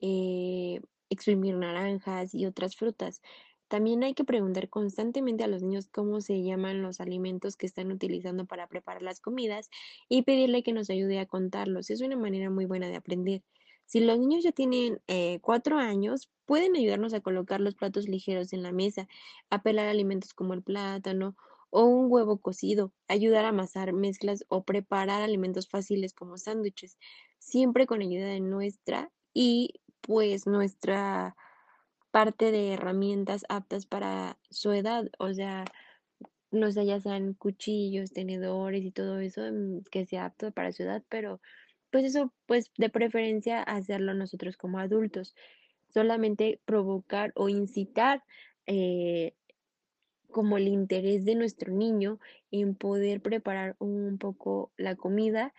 eh, 0.00 0.80
exprimir 1.10 1.56
naranjas 1.56 2.34
y 2.34 2.46
otras 2.46 2.76
frutas. 2.76 3.20
También 3.68 4.02
hay 4.02 4.14
que 4.14 4.24
preguntar 4.24 4.70
constantemente 4.70 5.44
a 5.44 5.48
los 5.48 5.62
niños 5.62 5.88
cómo 5.88 6.22
se 6.22 6.42
llaman 6.42 6.80
los 6.82 7.00
alimentos 7.00 7.56
que 7.56 7.66
están 7.66 7.92
utilizando 7.92 8.46
para 8.46 8.66
preparar 8.66 9.02
las 9.02 9.20
comidas 9.20 9.68
y 10.08 10.22
pedirle 10.22 10.62
que 10.62 10.72
nos 10.72 10.88
ayude 10.88 11.18
a 11.18 11.26
contarlos. 11.26 11.90
Es 11.90 12.00
una 12.00 12.16
manera 12.16 12.48
muy 12.48 12.64
buena 12.64 12.88
de 12.88 12.96
aprender. 12.96 13.42
Si 13.84 14.00
los 14.00 14.18
niños 14.18 14.42
ya 14.42 14.52
tienen 14.52 15.00
eh, 15.06 15.38
cuatro 15.40 15.78
años, 15.78 16.30
pueden 16.46 16.76
ayudarnos 16.76 17.12
a 17.14 17.20
colocar 17.20 17.60
los 17.60 17.74
platos 17.74 18.08
ligeros 18.08 18.52
en 18.54 18.62
la 18.62 18.72
mesa, 18.72 19.06
a 19.50 19.62
pelar 19.62 19.88
alimentos 19.88 20.34
como 20.34 20.54
el 20.54 20.62
plátano 20.62 21.36
o 21.70 21.84
un 21.84 22.10
huevo 22.10 22.38
cocido, 22.38 22.92
ayudar 23.08 23.44
a 23.44 23.48
amasar 23.48 23.92
mezclas 23.92 24.44
o 24.48 24.64
preparar 24.64 25.22
alimentos 25.22 25.68
fáciles 25.68 26.14
como 26.14 26.38
sándwiches, 26.38 26.98
siempre 27.38 27.86
con 27.86 28.02
ayuda 28.02 28.26
de 28.26 28.40
nuestra 28.40 29.10
y 29.34 29.80
pues 30.00 30.46
nuestra 30.46 31.36
parte 32.10 32.50
de 32.50 32.74
herramientas 32.74 33.44
aptas 33.48 33.86
para 33.86 34.38
su 34.50 34.72
edad, 34.72 35.10
o 35.18 35.32
sea, 35.32 35.64
no 36.50 36.72
sé, 36.72 36.86
ya 36.86 37.00
sean 37.00 37.34
cuchillos, 37.34 38.12
tenedores 38.12 38.84
y 38.84 38.90
todo 38.90 39.18
eso 39.18 39.42
mm, 39.52 39.82
que 39.90 40.06
sea 40.06 40.26
apto 40.26 40.50
para 40.52 40.72
su 40.72 40.82
edad, 40.82 41.02
pero 41.08 41.40
pues 41.90 42.04
eso, 42.04 42.32
pues 42.46 42.70
de 42.76 42.90
preferencia 42.90 43.62
hacerlo 43.62 44.14
nosotros 44.14 44.56
como 44.56 44.78
adultos, 44.78 45.34
solamente 45.88 46.60
provocar 46.64 47.32
o 47.34 47.48
incitar 47.48 48.22
eh, 48.66 49.34
como 50.30 50.56
el 50.56 50.68
interés 50.68 51.24
de 51.24 51.34
nuestro 51.34 51.72
niño 51.72 52.18
en 52.50 52.74
poder 52.74 53.20
preparar 53.20 53.76
un 53.78 54.18
poco 54.18 54.70
la 54.76 54.96
comida 54.96 55.52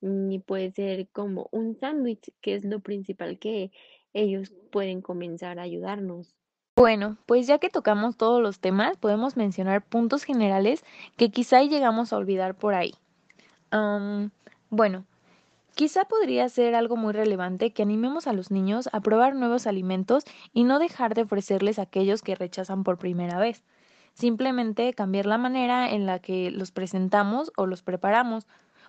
y 0.00 0.38
puede 0.40 0.70
ser 0.72 1.08
como 1.08 1.48
un 1.52 1.76
sándwich, 1.78 2.32
que 2.40 2.54
es 2.54 2.64
lo 2.64 2.80
principal 2.80 3.38
que 3.38 3.70
ellos 4.12 4.52
pueden 4.70 5.02
comenzar 5.02 5.58
a 5.58 5.62
ayudarnos. 5.62 6.34
Bueno, 6.76 7.18
pues 7.26 7.46
ya 7.46 7.58
que 7.58 7.68
tocamos 7.68 8.16
todos 8.16 8.40
los 8.40 8.60
temas, 8.60 8.96
podemos 8.96 9.36
mencionar 9.36 9.84
puntos 9.84 10.24
generales 10.24 10.82
que 11.16 11.30
quizá 11.30 11.62
llegamos 11.62 12.12
a 12.12 12.16
olvidar 12.16 12.54
por 12.54 12.74
ahí. 12.74 12.94
bueno, 14.70 15.04
quizá 15.74 16.04
podría 16.04 16.48
ser 16.48 16.74
algo 16.74 16.96
muy 16.96 17.12
relevante 17.12 17.72
que 17.72 17.82
animemos 17.82 18.26
a 18.26 18.32
los 18.32 18.50
niños 18.50 18.88
a 18.92 19.00
probar 19.00 19.34
nuevos 19.34 19.66
alimentos 19.66 20.24
y 20.54 20.64
no 20.64 20.78
dejar 20.78 21.14
de 21.14 21.22
ofrecerles 21.22 21.78
aquellos 21.78 22.22
que 22.22 22.34
rechazan 22.34 22.82
por 22.82 22.98
primera 22.98 23.38
vez. 23.38 23.62
Simplemente 24.12 24.92
cambiar 24.94 25.26
la 25.26 25.38
manera 25.38 25.90
en 25.90 26.06
la 26.06 26.18
que 26.18 26.50
los 26.50 26.72
presentamos 26.72 27.52
o 27.56 27.66
los 27.66 27.82
preparamos 27.82 28.46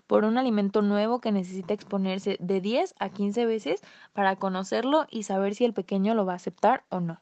por 0.08 0.26
un 0.26 0.38
alimento 0.38 0.82
nuevo 0.82 1.22
que 1.22 1.32
necesita 1.32 1.74
exponerse 1.74 2.38
de 2.40 2.60
10 2.60 2.96
a 3.00 3.10
15 3.10 3.46
veces 3.46 3.82
para 4.14 4.36
conocerlo 4.36 5.06
y 5.10 5.24
saber 5.24 5.56
si 5.56 5.66
el 5.66 5.74
pequeño 5.74 6.16
lo 6.16 6.26
va 6.26 6.34
a 6.34 6.38
aceptar 6.38 6.84
o 6.90 7.00
no. 7.00 7.22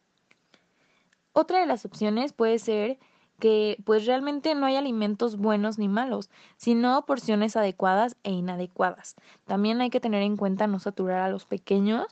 Otra 1.33 1.59
de 1.59 1.67
las 1.67 1.85
opciones 1.85 2.33
puede 2.33 2.57
ser 2.57 2.97
que 3.39 3.77
pues 3.85 4.05
realmente 4.05 4.53
no 4.55 4.65
hay 4.65 4.75
alimentos 4.75 5.37
buenos 5.37 5.77
ni 5.77 5.87
malos, 5.87 6.29
sino 6.57 7.05
porciones 7.05 7.55
adecuadas 7.55 8.17
e 8.23 8.31
inadecuadas. 8.31 9.15
También 9.45 9.81
hay 9.81 9.89
que 9.89 10.01
tener 10.01 10.21
en 10.21 10.35
cuenta 10.35 10.67
no 10.67 10.79
saturar 10.79 11.21
a 11.21 11.29
los 11.29 11.45
pequeños 11.45 12.07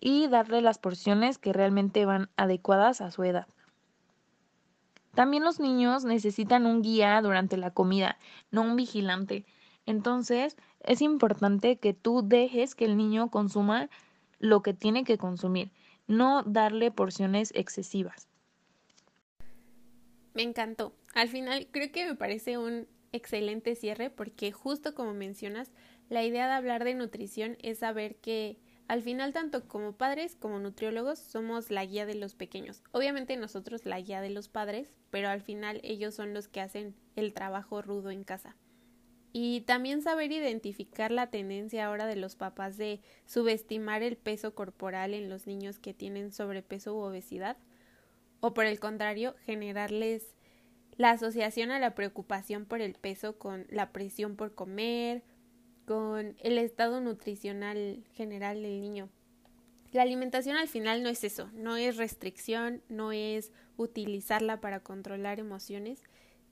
y 0.00 0.28
darle 0.28 0.62
las 0.62 0.78
porciones 0.78 1.38
que 1.38 1.52
realmente 1.52 2.04
van 2.06 2.30
adecuadas 2.36 3.00
a 3.00 3.10
su 3.10 3.24
edad. 3.24 3.46
También 5.14 5.44
los 5.44 5.60
niños 5.60 6.04
necesitan 6.04 6.66
un 6.66 6.82
guía 6.82 7.20
durante 7.22 7.56
la 7.56 7.70
comida, 7.70 8.18
no 8.50 8.62
un 8.62 8.76
vigilante. 8.76 9.44
Entonces, 9.86 10.56
es 10.80 11.02
importante 11.02 11.76
que 11.76 11.94
tú 11.94 12.22
dejes 12.26 12.74
que 12.74 12.84
el 12.84 12.96
niño 12.96 13.30
consuma 13.30 13.90
lo 14.38 14.62
que 14.62 14.74
tiene 14.74 15.04
que 15.04 15.18
consumir, 15.18 15.70
no 16.06 16.42
darle 16.42 16.90
porciones 16.90 17.52
excesivas. 17.54 18.28
Me 20.34 20.42
encantó. 20.42 20.92
Al 21.14 21.28
final 21.28 21.68
creo 21.70 21.92
que 21.92 22.06
me 22.06 22.16
parece 22.16 22.58
un 22.58 22.88
excelente 23.12 23.76
cierre 23.76 24.10
porque 24.10 24.50
justo 24.50 24.94
como 24.94 25.14
mencionas, 25.14 25.70
la 26.08 26.24
idea 26.24 26.48
de 26.48 26.54
hablar 26.54 26.82
de 26.82 26.94
nutrición 26.94 27.56
es 27.62 27.78
saber 27.78 28.16
que 28.16 28.58
al 28.86 29.02
final 29.02 29.32
tanto 29.32 29.66
como 29.66 29.92
padres 29.92 30.36
como 30.36 30.58
nutriólogos 30.58 31.18
somos 31.18 31.70
la 31.70 31.84
guía 31.84 32.06
de 32.06 32.14
los 32.14 32.34
pequeños. 32.34 32.82
Obviamente 32.92 33.36
nosotros 33.36 33.86
la 33.86 34.00
guía 34.00 34.20
de 34.20 34.30
los 34.30 34.48
padres, 34.48 34.96
pero 35.10 35.28
al 35.28 35.40
final 35.40 35.80
ellos 35.82 36.14
son 36.14 36.34
los 36.34 36.48
que 36.48 36.60
hacen 36.60 36.94
el 37.16 37.32
trabajo 37.32 37.82
rudo 37.82 38.10
en 38.10 38.24
casa. 38.24 38.56
Y 39.32 39.62
también 39.62 40.00
saber 40.00 40.30
identificar 40.30 41.10
la 41.10 41.30
tendencia 41.30 41.86
ahora 41.86 42.06
de 42.06 42.16
los 42.16 42.36
papás 42.36 42.76
de 42.76 43.00
subestimar 43.26 44.02
el 44.02 44.16
peso 44.16 44.54
corporal 44.54 45.12
en 45.12 45.28
los 45.28 45.46
niños 45.46 45.78
que 45.78 45.92
tienen 45.92 46.30
sobrepeso 46.30 46.94
u 46.94 46.98
obesidad 46.98 47.56
o 48.44 48.52
por 48.52 48.66
el 48.66 48.78
contrario, 48.78 49.34
generarles 49.46 50.34
la 50.98 51.12
asociación 51.12 51.70
a 51.70 51.78
la 51.78 51.94
preocupación 51.94 52.66
por 52.66 52.82
el 52.82 52.92
peso 52.92 53.38
con 53.38 53.66
la 53.70 53.90
presión 53.90 54.36
por 54.36 54.54
comer, 54.54 55.22
con 55.86 56.36
el 56.40 56.58
estado 56.58 57.00
nutricional 57.00 58.04
general 58.12 58.62
del 58.62 58.80
niño. 58.80 59.08
La 59.92 60.02
alimentación 60.02 60.56
al 60.56 60.68
final 60.68 61.02
no 61.02 61.08
es 61.08 61.22
eso, 61.22 61.50
no 61.54 61.76
es 61.76 61.96
restricción, 61.96 62.82
no 62.88 63.12
es 63.12 63.52
utilizarla 63.76 64.60
para 64.60 64.80
controlar 64.80 65.38
emociones, 65.38 66.02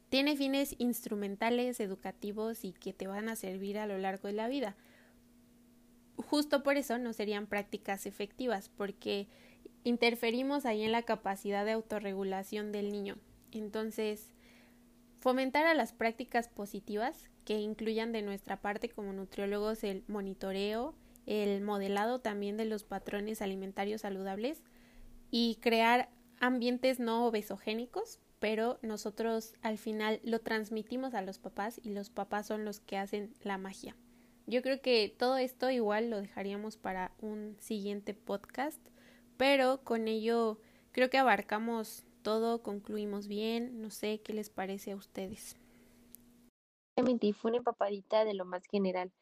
tiene 0.08 0.36
fines 0.36 0.76
instrumentales, 0.78 1.80
educativos 1.80 2.64
y 2.64 2.72
que 2.72 2.92
te 2.92 3.06
van 3.06 3.28
a 3.28 3.34
servir 3.34 3.78
a 3.78 3.86
lo 3.86 3.98
largo 3.98 4.28
de 4.28 4.34
la 4.34 4.46
vida. 4.46 4.76
Justo 6.16 6.62
por 6.62 6.76
eso 6.76 6.98
no 6.98 7.12
serían 7.14 7.46
prácticas 7.46 8.06
efectivas, 8.06 8.68
porque 8.68 9.26
interferimos 9.84 10.66
ahí 10.66 10.82
en 10.82 10.92
la 10.92 11.02
capacidad 11.02 11.64
de 11.64 11.72
autorregulación 11.72 12.72
del 12.72 12.92
niño. 12.92 13.16
Entonces, 13.50 14.34
fomentar 15.18 15.66
a 15.66 15.74
las 15.74 15.92
prácticas 15.92 16.48
positivas 16.48 17.30
que 17.44 17.59
incluyan 17.59 18.12
de 18.12 18.22
nuestra 18.22 18.61
parte 18.61 18.88
como 18.88 19.12
nutriólogos 19.12 19.85
el 19.85 20.05
monitoreo, 20.09 20.94
el 21.26 21.61
modelado 21.61 22.20
también 22.20 22.57
de 22.57 22.64
los 22.64 22.85
patrones 22.85 23.42
alimentarios 23.42 24.02
saludables 24.02 24.62
y 25.31 25.59
crear 25.61 26.09
ambientes 26.40 26.98
no 26.98 27.26
obesogénicos, 27.26 28.20
pero 28.38 28.78
nosotros 28.83 29.55
al 29.62 29.78
final 29.78 30.20
lo 30.24 30.40
transmitimos 30.40 31.14
a 31.14 31.22
los 31.22 31.38
papás 31.38 31.81
y 31.83 31.90
los 31.90 32.11
papás 32.11 32.46
son 32.46 32.64
los 32.64 32.81
que 32.81 32.96
hacen 32.96 33.33
la 33.42 33.59
magia. 33.59 33.96
Yo 34.46 34.62
creo 34.62 34.83
que 34.83 35.14
todo 35.16 35.37
esto 35.37 35.70
igual 35.70 36.11
lo 36.11 36.20
dejaríamos 36.20 36.76
para 36.76 37.12
un 37.20 37.57
siguiente 37.61 38.14
podcast 38.14 38.81
pero 39.42 39.83
con 39.83 40.07
ello 40.07 40.61
creo 40.92 41.11
que 41.11 41.18
abarcamos 41.18 42.05
todo, 42.22 42.62
concluimos 42.62 43.26
bien, 43.26 43.81
no 43.81 43.90
sé 43.90 44.20
qué 44.22 44.33
les 44.33 44.50
parece 44.50 44.92
a 44.92 44.96
ustedes. 44.96 45.57
Fue 47.34 47.50
una 47.50 47.58
empapadita 47.58 48.24
de 48.24 48.34
lo 48.34 48.44
más 48.44 48.64
general. 48.66 49.12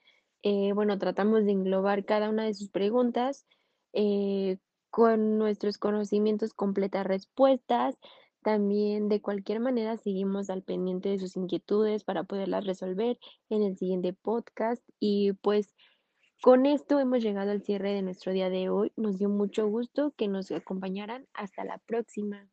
Eh, 0.43 0.73
bueno, 0.75 0.99
tratamos 0.99 1.45
de 1.45 1.53
englobar 1.53 2.05
cada 2.05 2.31
una 2.31 2.45
de 2.45 2.55
sus 2.55 2.71
preguntas 2.71 3.47
eh, 3.93 4.59
con 4.91 5.39
nuestros 5.39 5.79
conocimientos, 5.79 6.55
completas 6.55 7.07
respuestas. 7.07 7.97
También 8.43 9.09
de 9.09 9.21
cualquier 9.21 9.61
manera 9.61 9.99
seguimos 9.99 10.49
al 10.49 10.63
pendiente 10.63 11.11
de 11.11 11.19
sus 11.19 11.37
inquietudes 11.37 12.05
para 12.05 12.25
poderlas 12.25 12.65
resolver 12.65 13.19
en 13.51 13.63
el 13.63 13.77
siguiente 13.77 14.15
podcast 14.15 14.83
y 14.99 15.33
pues 15.35 15.75
con 16.43 16.65
esto 16.65 16.99
hemos 16.99 17.23
llegado 17.23 17.51
al 17.51 17.63
cierre 17.63 17.93
de 17.93 18.03
nuestro 18.03 18.33
día 18.33 18.49
de 18.49 18.71
hoy. 18.71 18.93
Nos 18.97 19.19
dio 19.19 19.29
mucho 19.29 19.69
gusto 19.69 20.15
que 20.17 20.27
nos 20.27 20.51
acompañaran. 20.51 21.27
Hasta 21.35 21.65
la 21.65 21.79
próxima. 21.79 22.50